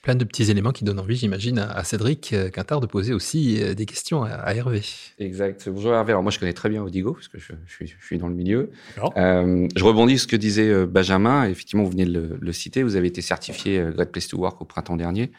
plein 0.02 0.16
de 0.16 0.24
petits 0.24 0.50
éléments 0.50 0.72
qui 0.72 0.84
donnent 0.84 1.00
envie, 1.00 1.16
j'imagine, 1.16 1.60
à 1.60 1.84
Cédric 1.84 2.34
euh, 2.34 2.50
Quintard 2.50 2.80
de 2.80 2.88
poser 2.88 3.14
aussi 3.14 3.62
euh, 3.62 3.74
des 3.74 3.86
questions 3.86 4.24
à, 4.24 4.54
Hervé. 4.54 4.82
Exact. 5.20 5.70
Bonjour 5.70 5.94
Hervé. 5.94 6.12
Alors 6.12 6.24
moi, 6.24 6.32
je 6.32 6.40
connais 6.40 6.54
très 6.54 6.70
bien 6.70 6.84
Odigo 6.84 7.14
parce 7.14 7.28
que 7.28 7.38
je, 7.38 7.54
je, 7.66 7.74
suis, 7.74 7.88
je 7.88 8.06
suis, 8.06 8.18
dans 8.18 8.28
le 8.28 8.36
milieu. 8.36 8.72
Euh, 9.18 9.68
je 9.76 9.84
rebondis 9.84 10.18
sur 10.18 10.24
ce 10.24 10.28
que 10.28 10.36
disait 10.36 10.86
Benjamin. 10.86 11.46
Effectivement, 11.50 11.84
vous 11.84 11.92
venez 11.92 12.06
de 12.06 12.14
le, 12.14 12.38
le 12.40 12.54
citer. 12.54 12.84
Vous 12.84 12.96
avez 12.96 13.08
été 13.08 13.22
certifié 13.22 13.86
Great 13.94 14.12
Place 14.12 14.28
to 14.28 14.38
Work 14.38 14.62
au 14.62 14.66
printemps 14.66 14.98
dernier. 14.98 15.32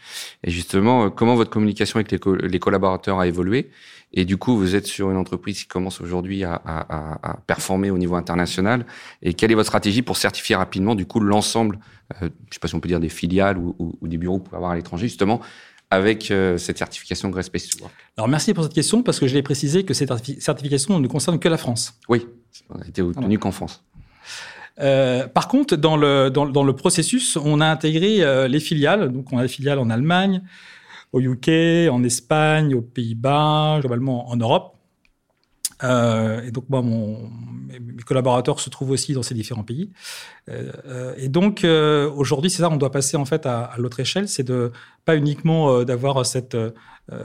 Et 0.44 0.50
justement, 0.50 1.10
comment 1.10 1.34
votre 1.34 1.50
communication 1.50 1.96
avec 1.96 2.12
les, 2.12 2.18
co 2.18 2.34
les 2.34 2.58
collaborateurs 2.58 3.18
a 3.18 3.26
évolué? 3.26 3.70
Et 4.12 4.24
du 4.24 4.36
coup, 4.36 4.56
vous 4.56 4.74
êtes 4.74 4.86
sur 4.86 5.10
une 5.10 5.16
entreprise 5.16 5.60
qui 5.60 5.66
commence 5.66 6.00
aujourd'hui 6.00 6.42
à, 6.42 6.54
à, 6.54 7.30
à, 7.30 7.36
performer 7.46 7.90
au 7.90 7.98
niveau 7.98 8.16
international. 8.16 8.84
Et 9.22 9.34
quelle 9.34 9.52
est 9.52 9.54
votre 9.54 9.68
stratégie 9.68 10.02
pour 10.02 10.16
certifier 10.16 10.56
rapidement, 10.56 10.94
du 10.94 11.06
coup, 11.06 11.20
l'ensemble, 11.20 11.78
je 12.18 12.26
ne 12.26 12.30
sais 12.50 12.58
pas 12.60 12.68
si 12.68 12.74
on 12.74 12.80
peut 12.80 12.88
dire 12.88 13.00
des 13.00 13.08
filiales 13.08 13.58
ou, 13.58 13.74
ou, 13.78 13.96
ou 14.00 14.08
des 14.08 14.18
bureaux 14.18 14.38
pour 14.38 14.54
avoir 14.54 14.72
à 14.72 14.76
l'étranger, 14.76 15.06
justement, 15.06 15.40
avec 15.90 16.30
euh, 16.30 16.56
cette 16.56 16.78
certification 16.78 17.30
Space 17.42 17.68
to 17.68 17.82
Work 17.82 17.92
Alors, 18.16 18.28
merci 18.28 18.54
pour 18.54 18.64
cette 18.64 18.72
question, 18.72 19.02
parce 19.02 19.18
que 19.18 19.26
je 19.26 19.34
l'ai 19.34 19.42
précisé 19.42 19.84
que 19.84 19.92
cette 19.92 20.10
certification 20.40 20.98
ne 21.00 21.08
concerne 21.08 21.38
que 21.38 21.48
la 21.48 21.56
France. 21.56 21.98
Oui, 22.08 22.26
elle 22.74 22.82
a 22.82 22.88
été 22.88 23.02
obtenue 23.02 23.38
qu'en 23.38 23.50
France. 23.50 23.84
Euh, 24.78 25.26
par 25.26 25.48
contre, 25.48 25.76
dans 25.76 25.96
le, 25.96 26.30
dans, 26.30 26.46
dans, 26.46 26.62
le 26.62 26.74
processus, 26.74 27.36
on 27.36 27.60
a 27.60 27.66
intégré 27.66 28.22
euh, 28.22 28.48
les 28.48 28.60
filiales. 28.60 29.12
Donc, 29.12 29.32
on 29.32 29.38
a 29.38 29.42
des 29.42 29.48
filiales 29.48 29.78
en 29.78 29.90
Allemagne, 29.90 30.42
au 31.12 31.20
UK, 31.20 31.90
en 31.90 32.02
Espagne, 32.04 32.74
aux 32.74 32.80
Pays-Bas, 32.80 33.78
globalement 33.80 34.28
en 34.28 34.36
Europe. 34.36 34.76
Euh, 35.82 36.42
et 36.42 36.50
donc, 36.50 36.64
moi, 36.68 36.82
mon, 36.82 37.30
mes, 37.68 38.02
collaborateurs 38.04 38.60
se 38.60 38.70
trouvent 38.70 38.90
aussi 38.90 39.12
dans 39.12 39.22
ces 39.22 39.34
différents 39.34 39.62
pays. 39.62 39.90
et 41.16 41.28
donc 41.28 41.64
aujourd'hui, 41.64 42.50
c'est 42.50 42.62
ça, 42.62 42.70
on 42.70 42.76
doit 42.76 42.90
passer 42.90 43.16
en 43.16 43.24
fait 43.24 43.46
à, 43.46 43.70
l'autre 43.78 44.00
échelle, 44.00 44.28
c'est 44.28 44.42
de 44.42 44.72
pas 45.04 45.16
uniquement 45.16 45.84
d'avoir 45.84 46.26
cette 46.26 46.56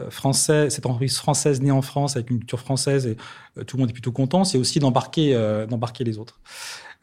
français, 0.10 0.70
cette 0.70 0.86
entreprise 0.86 1.18
française 1.18 1.62
née 1.62 1.72
en 1.72 1.82
France 1.82 2.16
avec 2.16 2.30
une 2.30 2.40
culture 2.40 2.60
française 2.60 3.08
et 3.08 3.18
tout 3.66 3.78
le 3.78 3.82
monde 3.82 3.90
est 3.90 3.94
plutôt 3.94 4.12
content, 4.12 4.44
c'est 4.44 4.60
aussi 4.60 4.80
d'embarquer 4.80 5.34
d'embarquer 5.68 6.04
les 6.04 6.20
autres. 6.20 6.40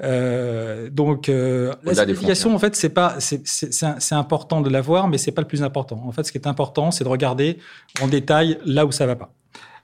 Euh, 0.03 0.91
donc 0.91 1.29
euh, 1.29 1.73
la 1.85 1.95
simplification, 1.95 2.55
en 2.55 2.59
fait, 2.59 2.75
c'est 2.75 2.89
pas, 2.89 3.17
c'est 3.21 4.15
important 4.15 4.61
de 4.61 4.71
l'avoir, 4.71 5.09
mais 5.09 5.19
c'est 5.19 5.33
pas 5.33 5.43
le 5.43 5.49
plus 5.49 5.63
important. 5.63 6.03
En 6.05 6.13
fait, 6.13 6.25
ce 6.25 6.33
qui 6.33 6.39
est 6.39 6.47
important, 6.47 6.91
c'est 6.91 7.05
de 7.05 7.09
regarder 7.09 7.59
en 8.01 8.09
détail 8.09 8.59
là 8.65 8.87
où 8.87 8.93
ça 8.93 9.07
va 9.07 9.17
pas. 9.17 9.33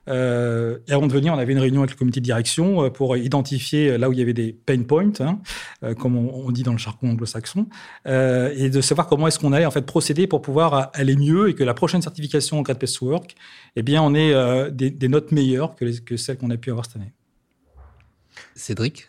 Euh, 0.09 0.79
et 0.89 0.93
avant 0.93 1.07
de 1.07 1.13
venir, 1.13 1.33
on 1.33 1.39
avait 1.39 1.53
une 1.53 1.59
réunion 1.59 1.83
avec 1.83 1.93
le 1.93 1.97
comité 1.97 2.21
de 2.21 2.25
direction 2.25 2.85
euh, 2.85 2.91
pour 2.91 3.17
identifier 3.17 3.99
là 3.99 4.09
où 4.09 4.13
il 4.13 4.19
y 4.19 4.23
avait 4.23 4.33
des 4.33 4.53
pain 4.53 4.83
points, 4.83 5.13
hein, 5.21 5.41
euh, 5.83 5.95
comme 5.95 6.17
on, 6.17 6.51
dit 6.51 6.63
dans 6.63 6.73
le 6.73 6.79
jargon 6.79 7.11
anglo-saxon, 7.11 7.67
euh, 8.07 8.53
et 8.57 8.71
de 8.71 8.81
savoir 8.81 9.07
comment 9.07 9.27
est-ce 9.29 9.39
qu'on 9.39 9.53
allait 9.53 9.67
en 9.67 9.71
fait 9.71 9.87
procéder 9.87 10.27
pour 10.27 10.43
pouvoir 10.43 10.91
aller 10.95 11.17
mieux 11.17 11.49
et 11.51 11.55
que 11.55 11.65
la 11.65 11.75
prochaine 11.75 12.03
certification 12.03 12.63
Great 12.63 12.79
Place 12.79 12.95
to 12.95 13.07
Work, 13.07 13.35
eh 13.77 13.83
bien, 13.83 14.03
on 14.03 14.15
ait 14.15 14.71
des, 14.71 14.91
des, 14.91 15.09
notes 15.09 15.33
meilleures 15.33 15.75
que, 15.75 15.85
les, 15.85 16.01
que 16.01 16.17
celles 16.17 16.39
qu'on 16.39 16.51
a 16.51 16.57
pu 16.57 16.71
avoir 16.71 16.87
cette 16.87 16.97
année. 16.97 17.13
Cédric? 18.55 19.09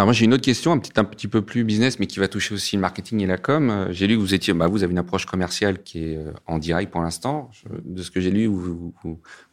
Alors 0.00 0.06
moi 0.06 0.12
j'ai 0.14 0.24
une 0.24 0.32
autre 0.32 0.42
question, 0.44 0.72
un 0.72 0.78
petit, 0.78 0.92
un 0.96 1.04
petit 1.04 1.28
peu 1.28 1.42
plus 1.42 1.62
business, 1.62 1.98
mais 1.98 2.06
qui 2.06 2.20
va 2.20 2.26
toucher 2.26 2.54
aussi 2.54 2.74
le 2.74 2.80
marketing 2.80 3.20
et 3.20 3.26
la 3.26 3.36
com. 3.36 3.68
Euh, 3.68 3.88
j'ai 3.90 4.06
lu 4.06 4.16
que 4.16 4.20
vous 4.22 4.32
étiez, 4.32 4.54
bah, 4.54 4.66
vous 4.66 4.82
avez 4.82 4.92
une 4.92 4.98
approche 4.98 5.26
commerciale 5.26 5.82
qui 5.82 5.98
est 6.02 6.16
euh, 6.16 6.32
en 6.46 6.56
direct 6.56 6.90
pour 6.90 7.02
l'instant. 7.02 7.50
De 7.84 8.02
ce 8.02 8.10
que 8.10 8.18
j'ai 8.18 8.30
lu, 8.30 8.46
vous, 8.46 8.94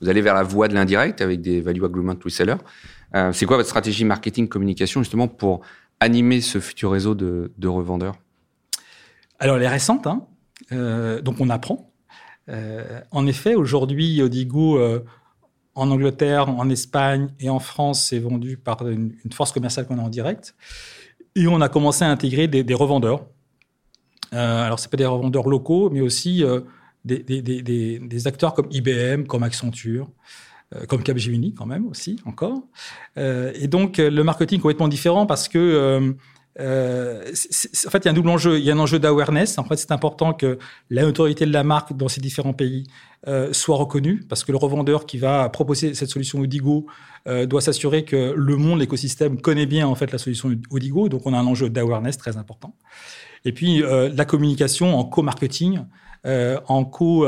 allez 0.06 0.22
vers 0.22 0.34
la 0.34 0.44
voie 0.44 0.70
de 0.70 0.74
l'indirect 0.74 1.20
avec 1.20 1.42
des 1.42 1.60
value 1.60 1.84
agreement 1.84 2.16
resellers. 2.24 2.56
Euh, 3.14 3.34
c'est 3.34 3.46
quoi 3.46 3.58
votre 3.58 3.68
stratégie 3.68 4.06
marketing 4.06 4.48
communication 4.48 5.04
justement 5.04 5.28
pour 5.28 5.64
animer 6.00 6.40
ce 6.40 6.62
futur 6.62 6.92
réseau 6.94 7.14
de, 7.14 7.52
de 7.58 7.68
revendeurs? 7.68 8.16
Alors 9.40 9.58
elle 9.58 9.64
est 9.64 9.68
récente, 9.68 10.08
hein 10.08 10.28
euh, 10.72 11.22
donc 11.22 11.42
on 11.42 11.50
apprend. 11.50 11.92
En 13.12 13.28
effet, 13.28 13.56
aujourd'hui, 13.56 14.22
Odigo 14.22 14.80
en 15.78 15.92
Angleterre, 15.92 16.50
en 16.50 16.70
Espagne 16.70 17.30
et 17.40 17.50
en 17.50 17.60
France, 17.60 18.04
c'est 18.04 18.18
vendu 18.18 18.58
par 18.58 18.86
une, 18.88 19.14
force 19.32 19.52
commerciale 19.52 19.86
qu'on 19.86 20.00
a 20.00 20.02
en 20.02 20.10
direct. 20.10 20.56
Et 21.36 21.48
on 21.48 21.62
a 21.62 21.70
commencé 21.70 22.04
à 22.04 22.10
intégrer 22.10 22.48
des, 22.48 22.74
revendeurs. 22.74 23.28
Euh, 24.34 24.66
alors, 24.66 24.80
ce 24.80 24.90
pas 24.90 24.98
des 24.98 25.06
revendeurs 25.06 25.48
locaux, 25.48 25.92
mais 25.92 26.02
aussi 26.02 26.44
euh, 26.44 26.62
des, 27.06 28.28
acteurs 28.28 28.56
comme 28.56 28.68
IBM, 28.72 29.26
comme 29.28 29.44
Accenture, 29.44 30.10
euh, 30.76 30.88
comme 30.88 31.04
Capgemini 31.04 31.54
quand 31.54 31.68
même 31.68 31.86
aussi, 31.86 32.20
encore. 32.26 32.64
Euh, 33.18 33.52
et 33.54 33.68
donc, 33.68 34.00
le 34.00 34.24
marketing 34.24 34.60
complètement 34.60 34.88
différent 34.88 35.28
parce 35.28 35.48
que 35.48 36.16
euh, 36.60 37.24
en 37.24 37.90
fait, 37.90 38.00
il 38.00 38.06
y 38.06 38.08
a 38.08 38.12
un 38.12 38.14
double 38.14 38.30
enjeu. 38.30 38.58
Il 38.58 38.66
y 38.66 38.72
a 38.72 38.74
un 38.74 38.80
enjeu 38.80 39.00
d'awareness. 39.00 39.58
En 39.58 39.64
fait, 39.64 39.78
c'est 39.78 39.92
important 39.92 40.34
que 40.34 40.58
la 40.90 41.04
notoriété 41.04 41.46
de 41.46 41.54
la 41.54 41.64
marque 41.64 41.96
dans 41.96 42.08
ces 42.08 42.22
différents 42.22 42.54
pays 42.54 42.86
euh, 43.28 43.54
soit 43.54 43.78
reconnue, 43.78 44.24
parce 44.28 44.44
que 44.44 44.52
le 44.52 44.58
revendeur 44.58 45.06
qui 45.06 45.18
va 45.18 45.50
proposer 45.50 45.94
cette 45.94 46.10
solution 46.10 46.40
Odigo 46.40 46.88
euh, 47.28 47.46
doit 47.46 47.62
s'assurer 47.62 48.06
que 48.06 48.34
le 48.36 48.56
monde, 48.58 48.80
l'écosystème 48.80 49.40
connaît 49.40 49.66
bien 49.66 49.88
en 49.88 49.96
fait 49.96 50.12
la 50.12 50.18
solution 50.18 50.50
Odigo. 50.70 51.10
Donc, 51.10 51.22
on 51.26 51.34
a 51.34 51.38
un 51.38 51.46
enjeu 51.46 51.70
d'awareness 51.70 52.18
très 52.18 52.38
important. 52.38 52.76
Et 53.46 53.52
puis, 53.54 53.82
la 53.82 54.26
communication 54.26 54.98
en 54.98 55.06
co-marketing, 55.06 55.82
en 56.26 56.86
co, 56.86 57.26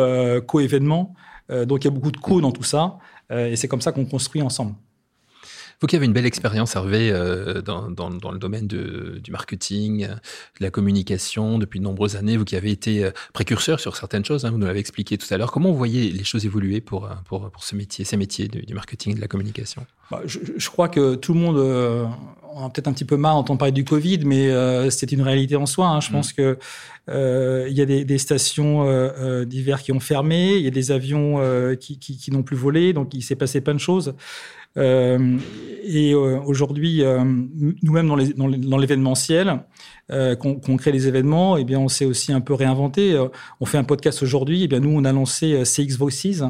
co-événement. 0.48 1.14
donc, 1.50 1.84
il 1.84 1.86
y 1.86 1.88
a 1.88 1.92
beaucoup 1.92 2.12
de 2.12 2.18
co 2.18 2.42
dans 2.42 2.52
tout 2.52 2.64
ça, 2.64 2.98
et 3.32 3.56
c'est 3.56 3.70
comme 3.70 3.80
ça 3.80 3.94
qu'on 3.94 4.06
construit 4.06 4.42
ensemble. 4.42 4.74
Vous 5.82 5.88
qui 5.88 5.96
avez 5.96 6.06
une 6.06 6.14
belle 6.14 6.26
expérience, 6.26 6.76
Hervé, 6.76 7.10
euh, 7.10 7.62
dans, 7.62 7.90
dans, 7.90 8.10
dans, 8.10 8.32
le 8.32 8.38
domaine 8.38 8.68
de, 8.68 9.20
du 9.24 9.32
marketing, 9.32 10.08
de 10.08 10.10
la 10.60 10.72
communication 10.72 11.58
depuis 11.58 11.80
de 11.80 11.86
nombreuses 11.86 12.18
années, 12.18 12.36
vous 12.36 12.44
qui 12.44 12.58
avez 12.58 12.72
été 12.72 13.06
euh, 13.06 13.12
précurseur 13.32 13.80
sur 13.80 13.96
certaines 13.96 14.26
choses, 14.26 14.44
hein, 14.44 14.52
vous 14.52 14.58
nous 14.58 14.68
l'avez 14.68 14.80
expliqué 14.80 15.18
tout 15.18 15.28
à 15.34 15.38
l'heure, 15.38 15.52
comment 15.54 15.72
vous 15.72 15.78
voyez 15.78 16.12
les 16.12 16.26
choses 16.26 16.46
évoluer 16.46 16.82
pour, 16.82 17.06
euh, 17.06 17.14
pour, 17.24 17.50
pour 17.50 17.64
ce 17.64 17.78
métier, 17.78 18.04
ces 18.04 18.18
métiers 18.18 18.50
du, 18.50 18.74
marketing 18.74 19.14
et 19.14 19.16
de 19.16 19.22
la 19.22 19.30
communication? 19.30 19.86
Bah, 20.12 20.22
je, 20.26 20.40
je, 20.58 20.70
crois 20.70 20.90
que 20.90 21.16
tout 21.16 21.34
le 21.34 21.40
monde 21.40 21.58
euh, 21.58 22.06
a 22.58 22.70
peut-être 22.70 22.88
un 22.88 22.94
petit 22.94 23.06
peu 23.06 23.18
marre 23.18 23.36
d'entendre 23.36 23.60
parler 23.60 23.72
du 23.72 23.84
Covid, 23.84 24.20
mais 24.26 24.50
euh, 24.50 24.90
c'est 24.90 25.12
une 25.12 25.22
réalité 25.22 25.56
en 25.56 25.66
soi. 25.66 25.88
Hein. 25.88 26.00
Je 26.00 26.10
mmh. 26.10 26.12
pense 26.12 26.34
que 26.34 26.58
euh, 27.10 27.68
il 27.70 27.78
y 27.78 27.82
a 27.82 27.86
des, 27.86 28.06
des 28.06 28.18
stations 28.18 28.88
euh, 28.88 29.46
d'hiver 29.46 29.82
qui 29.82 29.92
ont 29.92 30.00
fermé, 30.00 30.56
il 30.56 30.64
y 30.64 30.68
a 30.68 30.72
des 30.72 30.92
avions 30.92 31.40
qui, 31.80 32.00
qui, 32.00 32.18
qui 32.18 32.32
n'ont 32.32 32.44
plus 32.44 32.58
volé, 32.58 32.94
donc 32.94 33.14
il 33.14 33.22
s'est 33.22 33.36
passé 33.36 33.62
plein 33.62 33.74
de 33.74 33.80
choses. 33.80 34.14
Euh, 34.78 35.38
et 35.84 36.14
euh, 36.14 36.40
aujourd'hui, 36.46 37.04
euh, 37.04 37.24
nous-mêmes 37.82 38.08
dans 38.08 38.78
l'événementiel, 38.78 39.64
qu'on 40.40 40.78
crée 40.78 40.92
les 40.92 41.08
événements, 41.08 41.58
eh 41.58 41.64
bien 41.64 41.80
on 41.80 41.88
s'est 41.88 42.06
aussi 42.06 42.34
un 42.34 42.42
peu 42.42 42.56
réinventé. 42.56 43.16
on 43.60 43.66
fait 43.66 43.78
un 43.78 43.84
podcast 43.84 44.24
aujourd'hui, 44.24 44.64
eh 44.64 44.68
bien 44.68 44.80
nous 44.80 44.90
on 44.90 45.06
a 45.06 45.12
lancé 45.12 45.64
CX 45.64 45.98
Voices 45.98 46.44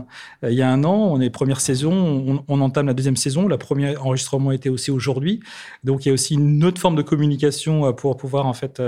il 0.44 0.54
y 0.54 0.62
a 0.62 0.70
un 0.70 0.86
an. 0.86 1.10
On 1.12 1.20
est 1.20 1.30
première 1.30 1.60
saison, 1.60 2.42
on, 2.48 2.62
entame 2.62 2.88
la 2.88 2.94
deuxième 2.94 3.18
saison. 3.18 3.50
La 3.50 3.58
première 3.58 4.06
enregistrement 4.06 4.54
était 4.54 4.70
aussi 4.70 4.92
aujourd'hui. 4.92 5.42
Donc 5.84 6.06
il 6.06 6.10
y 6.10 6.12
a 6.12 6.14
aussi 6.14 6.36
une 6.36 6.64
autre 6.64 6.80
forme 6.80 6.96
de 6.96 7.02
communication 7.02 7.92
pour 7.94 8.16
pouvoir 8.16 8.46
en 8.46 8.54
fait 8.54 8.82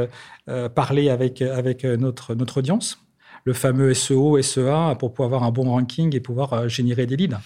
parler 0.73 1.09
avec 1.09 1.41
notre 1.41 2.57
audience 2.57 2.99
le 3.43 3.53
fameux 3.53 3.93
SEO, 3.93 4.39
SEA, 4.41 4.95
pour 4.99 5.13
pouvoir 5.13 5.27
avoir 5.27 5.43
un 5.43 5.51
bon 5.51 5.63
ranking 5.63 6.15
et 6.15 6.19
pouvoir 6.19 6.69
générer 6.69 7.07
des 7.07 7.17
leads 7.17 7.37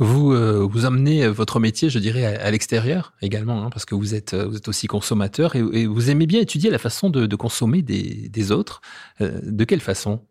vous 0.00 0.32
euh, 0.32 0.66
vous 0.68 0.86
amenez 0.86 1.28
votre 1.28 1.60
métier, 1.60 1.90
je 1.90 1.98
dirais, 1.98 2.24
à, 2.24 2.50
l'extérieur 2.50 3.12
également, 3.20 3.62
hein, 3.62 3.70
parce 3.70 3.84
que 3.84 3.94
vous 3.94 4.14
êtes 4.14 4.34
vous 4.34 4.56
êtes 4.56 4.66
aussi 4.66 4.86
consommateur 4.86 5.54
et, 5.54 5.86
vous 5.86 6.10
aimez 6.10 6.26
bien 6.26 6.40
étudier 6.40 6.70
la 6.70 6.78
façon 6.78 7.10
de, 7.10 7.36
consommer 7.36 7.82
des, 7.82 8.50
autres. 8.50 8.80
Euh, 9.20 9.38
de 9.42 9.64
quelle 9.64 9.80
façon? 9.80 10.22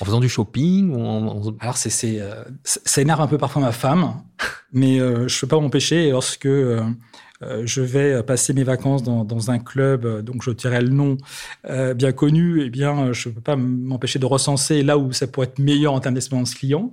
En 0.00 0.04
faisant 0.04 0.20
du 0.20 0.28
shopping 0.28 0.92
ou 0.92 1.56
Alors 1.60 1.76
c'est 1.76 1.90
c'est 1.90 2.20
euh, 2.20 2.42
ça 2.64 3.00
énerve 3.00 3.20
un 3.20 3.28
peu 3.28 3.38
parfois 3.38 3.62
ma 3.62 3.72
femme, 3.72 4.20
mais 4.72 4.98
je 4.98 5.40
peux 5.40 5.46
pas 5.46 5.60
m'empêcher 5.60 6.10
lorsque 6.10 6.48
je 6.48 7.80
vais 7.80 8.22
passer 8.24 8.52
mes 8.52 8.64
vacances 8.64 9.04
dans, 9.04 9.24
dans 9.24 9.50
un 9.50 9.60
club, 9.60 10.22
donc 10.22 10.42
je 10.42 10.50
dirais 10.50 10.82
le 10.82 10.88
nom 10.88 11.16
bien 11.94 12.10
connu, 12.10 12.62
et 12.62 12.66
eh 12.66 12.70
bien 12.70 13.12
je 13.12 13.28
peux 13.28 13.40
pas 13.40 13.54
m'empêcher 13.54 14.18
de 14.18 14.26
recenser 14.26 14.82
là 14.82 14.98
où 14.98 15.12
ça 15.12 15.28
pourrait 15.28 15.46
être 15.46 15.60
meilleur 15.60 15.92
en 15.92 16.00
termes 16.00 16.16
d'expérience 16.16 16.54
client. 16.54 16.92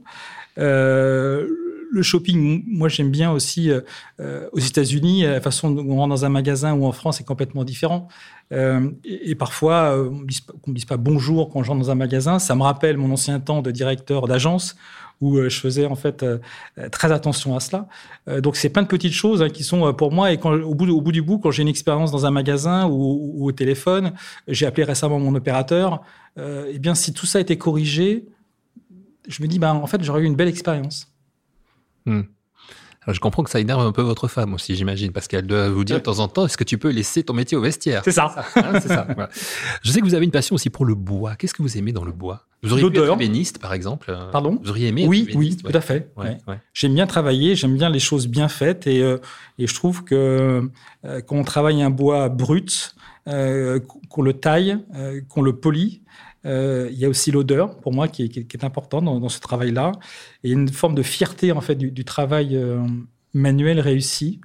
Euh, 0.60 1.48
le 1.93 2.01
shopping, 2.01 2.63
moi 2.67 2.89
j'aime 2.89 3.12
bien 3.12 3.31
aussi 3.31 3.69
euh, 3.69 3.81
euh, 4.19 4.50
aux 4.51 4.59
États-Unis, 4.59 5.23
la 5.23 5.41
façon 5.41 5.69
dont 5.69 5.85
on 5.88 5.97
rentre 5.97 6.09
dans 6.09 6.25
un 6.25 6.29
magasin 6.29 6.73
ou 6.73 6.85
en 6.85 6.91
France 6.91 7.21
est 7.21 7.23
complètement 7.23 7.63
différent. 7.63 8.07
Euh, 8.51 8.89
et, 9.05 9.35
parfois, 9.35 9.95
euh, 9.95 10.09
on 10.09 10.21
ne 10.71 10.73
dise 10.73 10.85
pas 10.85 10.97
bonjour 10.97 11.50
quand 11.50 11.62
je 11.62 11.69
rentre 11.69 11.81
dans 11.81 11.91
un 11.91 11.95
magasin. 11.95 12.39
Ça 12.39 12.55
me 12.55 12.63
rappelle 12.63 12.97
mon 12.97 13.12
ancien 13.12 13.39
temps 13.39 13.62
de 13.62 13.69
directeur 13.69 14.27
d'agence 14.27 14.75
où 15.21 15.39
je 15.39 15.57
faisais 15.57 15.85
en 15.85 15.95
fait 15.95 16.25
très 16.91 17.13
attention 17.13 17.55
à 17.55 17.62
cela. 17.62 17.88
donc 18.41 18.57
c'est 18.57 18.67
plein 18.67 18.81
de 18.81 18.88
petites 18.88 19.13
choses 19.13 19.41
hein, 19.41 19.47
qui 19.47 19.63
sont 19.63 19.93
pour 19.93 20.12
moi. 20.12 20.33
Et 20.33 20.38
quand, 20.38 20.51
au, 20.51 20.73
bout, 20.75 21.12
du 21.13 21.21
bout, 21.21 21.38
quand 21.38 21.50
j'ai 21.50 21.62
une 21.62 21.69
expérience 21.69 22.12
dans 22.12 22.25
un 22.25 22.31
magasin 22.31 22.88
ou, 22.89 23.45
au 23.45 23.51
téléphone, 23.53 24.12
j'ai 24.50 24.65
appelé 24.65 24.83
récemment 24.83 25.19
mon 25.19 25.33
opérateur. 25.33 26.01
et 26.38 26.41
eh 26.73 26.79
bien, 26.79 26.93
si 26.93 27.13
tout 27.13 27.25
ça 27.25 27.39
était 27.39 27.57
corrigé, 27.57 28.25
je 29.29 29.41
me 29.41 29.47
dis, 29.47 29.59
bah, 29.59 29.73
en 29.73 29.88
fait, 29.88 30.03
j'aurais 30.03 30.21
eu 30.21 30.25
une 30.25 30.35
belle 30.35 30.50
expérience. 30.50 31.12
Hmm. 32.05 32.22
Alors, 33.05 33.15
je 33.15 33.19
comprends 33.19 33.43
que 33.43 33.50
ça 33.50 33.60
énerve 33.60 33.81
un 33.81 33.91
peu 33.91 34.01
votre 34.01 34.29
femme 34.29 34.53
aussi, 34.53 34.75
j'imagine, 34.75 35.12
parce 35.12 35.27
qu'elle 35.27 35.45
doit 35.45 35.69
vous 35.69 35.83
dire 35.83 35.98
de 35.98 36.01
temps 36.01 36.19
en 36.19 36.29
temps, 36.29 36.45
est-ce 36.45 36.55
que 36.55 36.63
tu 36.63 36.77
peux 36.77 36.89
laisser 36.89 37.24
ton 37.24 37.33
métier 37.33 37.57
au 37.57 37.62
vestiaire 37.62 38.01
C'est 38.05 38.13
ça. 38.13 38.33
Hein, 38.55 38.79
c'est 38.79 38.88
ça. 38.88 39.05
Voilà. 39.13 39.29
Je 39.81 39.91
sais 39.91 40.00
que 40.00 40.05
vous 40.05 40.13
avez 40.13 40.24
une 40.24 40.31
passion 40.31 40.55
aussi 40.55 40.69
pour 40.69 40.86
le 40.86 40.95
bois. 40.95 41.36
Qu'est-ce 41.36 41.53
que 41.53 41.62
vous 41.62 41.77
aimez 41.77 41.91
dans 41.91 42.05
le 42.05 42.13
bois? 42.13 42.45
Vous 42.62 42.72
auriez 42.72 42.89
pu 42.89 43.00
être 43.00 43.13
ébéniste, 43.13 43.60
par 43.60 43.74
exemple. 43.74 44.17
Pardon? 44.31 44.57
Vous 44.63 44.69
auriez 44.69 44.88
aimé 44.88 45.05
Oui, 45.05 45.27
oui, 45.36 45.57
tout 45.57 45.75
à 45.75 45.81
fait. 45.81 46.12
Ouais, 46.15 46.38
ouais. 46.48 46.60
J'aime 46.74 46.93
bien 46.93 47.05
travailler, 47.05 47.57
j'aime 47.57 47.75
bien 47.75 47.89
les 47.89 48.00
choses 48.00 48.27
bien 48.27 48.48
faites, 48.48 48.88
et, 48.88 49.01
euh, 49.01 49.17
et 49.60 49.67
je 49.67 49.74
trouve 49.74 50.05
que 50.05 50.69
euh, 51.03 51.22
quand 51.27 51.36
on 51.36 51.43
travaille 51.43 51.81
un 51.81 51.89
bois 51.89 52.29
brut, 52.29 52.95
euh, 53.27 53.79
qu'on 54.10 54.22
le 54.22 54.33
taille, 54.33 54.77
euh, 54.95 55.22
qu'on 55.29 55.41
le 55.41 55.53
polie, 55.55 56.01
euh, 56.45 56.89
il 56.91 56.97
y 56.97 57.05
a 57.05 57.09
aussi 57.09 57.31
l'odeur, 57.31 57.77
pour 57.79 57.93
moi, 57.93 58.07
qui 58.07 58.23
est, 58.23 58.29
qui 58.29 58.57
est 58.57 58.63
important 58.63 59.01
dans, 59.01 59.29
ce 59.29 59.39
travail-là. 59.39 59.93
Et 60.43 60.51
une 60.51 60.69
forme 60.69 60.95
de 60.95 61.03
fierté, 61.03 61.51
en 61.51 61.62
fait, 61.62 61.75
du, 61.75 62.05
travail 62.05 62.55
euh, 62.55 62.81
manuel 63.33 63.79
réussi. 63.79 64.41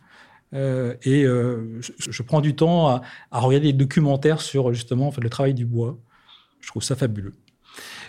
Euh, 0.54 0.94
et 1.02 1.24
je, 1.24 2.22
prends 2.22 2.40
du 2.40 2.54
temps 2.54 2.88
à, 2.88 3.02
regarder 3.32 3.72
des 3.72 3.78
documentaires 3.78 4.40
sur, 4.40 4.72
justement, 4.72 5.12
le 5.20 5.30
travail 5.30 5.54
du 5.54 5.66
bois. 5.66 5.98
Je 6.60 6.68
trouve 6.68 6.82
ça 6.82 6.96
fabuleux. 6.96 7.34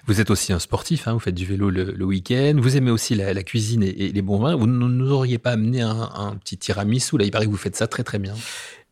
Vous 0.05 0.22
êtes 0.22 0.31
aussi 0.31 0.53
un 0.53 0.60
sportif, 0.60 1.08
hein, 1.08 1.13
vous 1.13 1.19
faites 1.19 1.36
du 1.36 1.46
vélo 1.46 1.69
le, 1.69 2.03
week-end, 2.03 2.55
vous 2.58 2.77
aimez 2.77 2.89
aussi 2.89 3.13
la, 3.13 3.43
cuisine 3.43 3.84
et, 3.84 3.89
et, 3.89 4.12
les 4.12 4.22
bons 4.22 4.39
vins. 4.39 4.55
Vous 4.55 4.65
ne 4.65 4.88
nous 4.88 5.12
auriez 5.12 5.38
pas 5.38 5.51
amené 5.51 5.81
un, 5.81 6.10
un 6.15 6.36
petit 6.38 6.58
tiramisu, 6.58 7.17
là, 7.17 7.25
il 7.25 7.31
paraît 7.31 7.46
que 7.46 7.51
vous 7.51 7.58
faites 7.58 7.75
ça 7.75 7.88
très 7.88 8.03
très 8.03 8.17
bien. 8.17 8.34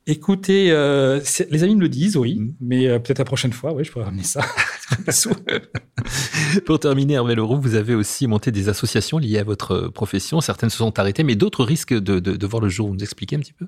Écoutez, 0.10 0.72
euh, 0.72 1.20
les 1.50 1.64
amis 1.66 1.76
me 1.76 1.82
le 1.82 1.90
disent, 1.90 2.16
oui, 2.16 2.36
mm. 2.36 2.54
mais 2.62 2.88
euh, 2.88 2.98
peut-être 2.98 3.20
la 3.20 3.26
prochaine 3.26 3.52
fois, 3.52 3.74
oui, 3.74 3.84
je 3.84 3.92
pourrais 3.92 4.06
ramener 4.06 4.24
ça. 4.24 4.40
Pour 6.66 6.80
terminer, 6.80 7.16
Hervé 7.16 7.36
Leroux, 7.36 7.60
vous 7.60 7.76
avez 7.76 7.94
aussi 7.94 8.26
monté 8.26 8.50
des 8.52 8.70
associations 8.70 9.18
liées 9.18 9.40
à 9.40 9.44
votre 9.44 9.90
profession. 9.90 10.40
Certaines 10.40 10.70
se 10.70 10.78
sont 10.78 10.98
arrêtées, 10.98 11.24
mais 11.24 11.36
d'autres 11.36 11.66
risquent 11.66 11.94
de, 11.94 12.20
de, 12.20 12.38
de, 12.38 12.48
voir 12.48 12.64
le 12.64 12.70
jour. 12.70 12.88
Vous 12.88 12.94
nous 12.94 13.04
expliquez 13.04 13.36
un 13.36 13.40
petit 13.40 13.52
peu? 13.52 13.68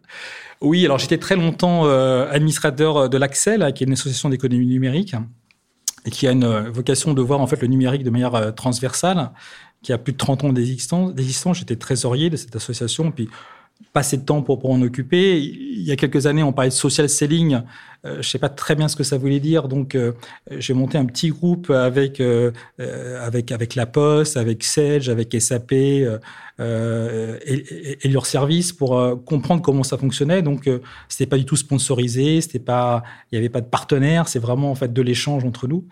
Oui, 0.62 0.86
alors 0.86 0.98
j'étais 0.98 1.18
très 1.18 1.36
longtemps 1.36 1.86
euh, 1.88 2.32
administrateur 2.32 3.10
de 3.10 3.18
l'Axel, 3.18 3.74
qui 3.74 3.84
est 3.84 3.88
une 3.88 3.94
association 3.94 4.30
d'économie 4.30 4.66
numérique 4.66 5.16
et 6.06 6.10
qui 6.10 6.26
a 6.26 6.32
une 6.32 6.70
vocation 6.70 7.14
de 7.14 7.22
voir 7.22 7.42
en 7.42 7.48
fait 7.48 7.62
le 7.62 7.68
numérique 7.68 8.04
de 8.04 8.10
manière 8.10 8.56
transversale, 8.56 9.32
qui 9.82 9.92
a 9.92 9.98
plus 9.98 10.14
de 10.14 10.18
30 10.18 10.46
ans 10.46 10.54
d'existence. 10.54 11.58
J'étais 11.58 11.76
trésorier 11.76 12.30
de 12.30 12.38
cette 12.38 12.56
association, 12.56 13.12
puis 13.12 13.28
assez 13.96 14.18
de 14.18 14.24
temps 14.24 14.42
pour, 14.42 14.60
pour 14.60 14.72
en 14.72 14.82
occuper. 14.82 15.40
Il 15.40 15.84
y 15.84 15.92
a 15.92 15.96
quelques 15.96 16.26
années, 16.26 16.44
on 16.44 16.54
parlait 16.54 16.70
de 16.70 16.76
social 16.76 17.10
selling. 17.10 17.62
Euh, 18.06 18.22
je 18.22 18.30
sais 18.30 18.40
pas 18.40 18.48
très 18.48 18.76
bien 18.76 18.88
ce 18.88 18.96
que 18.96 19.04
ça 19.04 19.18
voulait 19.18 19.42
dire, 19.42 19.68
donc 19.68 19.94
euh, 19.94 20.14
j'ai 20.52 20.74
monté 20.74 20.98
un 20.98 21.06
petit 21.06 21.30
groupe 21.30 21.70
avec 21.70 22.22
euh, 22.22 22.52
avec 23.22 23.52
avec 23.52 23.76
la 23.76 23.86
Poste, 23.86 24.38
avec 24.38 24.64
Sage, 24.64 25.10
avec 25.10 25.36
SAP 25.38 25.74
euh, 25.74 27.38
et, 27.46 28.06
et, 28.06 28.08
leurs 28.08 28.26
services 28.26 28.72
pour 28.72 29.24
comprendre 29.26 29.62
comment 29.62 29.84
ça 29.84 29.98
fonctionnait. 29.98 30.42
Donc 30.42 30.70
c'était 31.10 31.26
pas 31.26 31.38
du 31.38 31.46
tout 31.46 31.58
sponsorisé, 31.58 32.40
pas, 32.66 33.04
il 33.32 33.36
y 33.36 33.38
avait 33.38 33.50
pas 33.50 33.62
de 33.62 33.66
partenaire, 33.66 34.30
c'est 34.30 34.40
vraiment 34.40 34.72
en 34.72 34.76
fait 34.76 34.94
de 34.94 35.02
l'échange 35.02 35.44
entre 35.44 35.68
nous. 35.68 35.86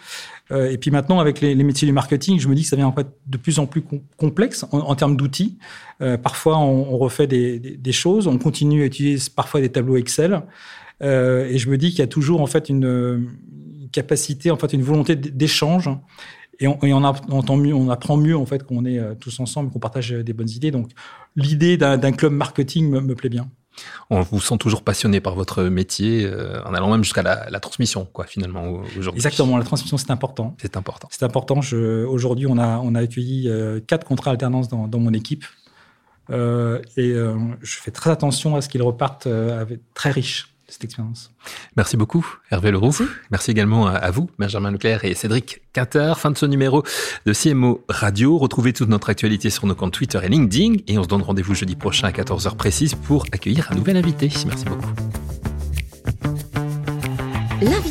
et 0.51 0.77
puis 0.77 0.91
maintenant, 0.91 1.19
avec 1.19 1.41
les, 1.41 1.55
métiers 1.55 1.85
du 1.85 1.93
marketing, 1.93 2.39
je 2.39 2.47
me 2.47 2.55
dis 2.55 2.63
que 2.63 2.69
ça 2.69 2.75
devient 2.75 2.85
en 2.85 2.93
fait 2.93 3.07
de 3.27 3.37
plus 3.37 3.59
en 3.59 3.65
plus 3.65 3.83
complexe 4.17 4.65
en, 4.71 4.95
termes 4.95 5.15
d'outils. 5.15 5.57
parfois, 6.21 6.57
on, 6.57 6.97
refait 6.97 7.27
des, 7.27 7.91
choses, 7.97 8.27
on 8.27 8.37
continue 8.37 8.83
à 8.83 8.85
utiliser 8.85 9.29
parfois 9.35 9.61
des 9.61 9.69
tableaux 9.69 9.97
Excel. 9.97 10.41
Euh, 11.03 11.45
et 11.45 11.57
je 11.57 11.69
me 11.69 11.77
dis 11.77 11.89
qu'il 11.91 11.99
y 11.99 12.03
a 12.03 12.07
toujours 12.07 12.41
en 12.41 12.47
fait 12.47 12.69
une, 12.69 13.27
capacité, 13.91 14.51
en 14.51 14.57
fait 14.57 14.73
une 14.73 14.83
volonté 14.83 15.15
d'échange. 15.15 15.89
Et 16.59 16.67
on, 16.67 16.79
et 16.83 16.93
on, 16.93 17.03
entend 17.03 17.57
mieux, 17.57 17.73
on 17.73 17.89
apprend 17.89 18.17
mieux 18.17 18.35
en 18.35 18.45
fait 18.45 18.63
qu'on 18.63 18.83
est 18.85 18.97
euh, 18.97 19.13
tous 19.13 19.39
ensemble, 19.39 19.71
qu'on 19.71 19.79
partage 19.79 20.11
des 20.11 20.33
bonnes 20.33 20.49
idées. 20.49 20.71
Donc 20.71 20.89
l'idée 21.35 21.77
d'un 21.77 22.11
club 22.11 22.33
marketing 22.33 22.89
me, 22.89 22.99
me, 22.99 23.15
plaît 23.15 23.29
bien. 23.29 23.47
On 24.09 24.21
vous 24.21 24.39
sent 24.39 24.57
toujours 24.57 24.81
passionné 24.81 25.21
par 25.21 25.35
votre 25.35 25.63
métier, 25.63 26.25
euh, 26.25 26.63
en 26.63 26.73
allant 26.73 26.89
même 26.89 27.03
jusqu'à 27.03 27.21
la, 27.21 27.47
la, 27.47 27.59
transmission, 27.59 28.07
quoi, 28.11 28.25
finalement, 28.25 28.81
aujourd'hui. 28.97 29.19
Exactement, 29.19 29.55
la 29.57 29.63
transmission, 29.63 29.97
c'est 29.97 30.09
important. 30.09 30.55
C'est 30.59 30.77
important. 30.77 31.07
C'est 31.11 31.23
important. 31.23 31.59
Aujourd'hui, 32.07 32.47
on 32.47 32.57
a, 32.57 32.79
on 32.79 32.95
a 32.95 33.01
accueilli 33.01 33.49
euh, 33.49 33.79
quatre 33.79 34.07
contrats 34.07 34.31
alternance 34.31 34.67
dans, 34.67 34.87
dans 34.87 34.99
mon 34.99 35.13
équipe. 35.13 35.45
Euh, 36.29 36.79
et 36.97 37.13
je 37.13 37.77
fais 37.77 37.91
très 37.91 38.09
attention 38.09 38.55
à 38.55 38.61
ce 38.61 38.69
qu'ils 38.69 38.83
repartent 38.83 39.27
avec, 39.27 39.79
très 39.93 40.11
riches 40.11 40.53
cette 40.67 40.83
expérience. 40.83 41.31
Merci 41.77 41.95
beaucoup, 41.95 42.27
Hervé 42.51 42.71
Leroux. 42.71 42.87
Merci, 42.87 43.03
Merci 43.31 43.51
également 43.51 43.87
à 43.87 44.11
vous, 44.11 44.29
Benjamin 44.37 44.71
Leclerc 44.71 45.05
et 45.05 45.13
Cédric 45.13 45.61
Quinter. 45.71 46.13
Fin 46.17 46.31
de 46.31 46.37
ce 46.37 46.45
numéro 46.45 46.83
de 47.25 47.33
CMO 47.33 47.85
Radio. 47.87 48.37
Retrouvez 48.37 48.73
toute 48.73 48.89
notre 48.89 49.09
actualité 49.09 49.49
sur 49.49 49.65
nos 49.65 49.75
comptes 49.75 49.93
Twitter 49.93 50.19
et 50.21 50.27
LinkedIn. 50.27 50.81
Et 50.87 50.97
on 50.97 51.03
se 51.03 51.07
donne 51.07 51.21
rendez-vous 51.21 51.55
jeudi 51.55 51.75
prochain 51.75 52.07
à 52.07 52.11
14h 52.11 52.55
précise 52.57 52.95
pour 52.95 53.25
accueillir 53.31 53.71
un 53.71 53.75
nouvel 53.75 53.95
invité. 53.95 54.29
Merci 54.45 54.65
beaucoup. 54.65 54.91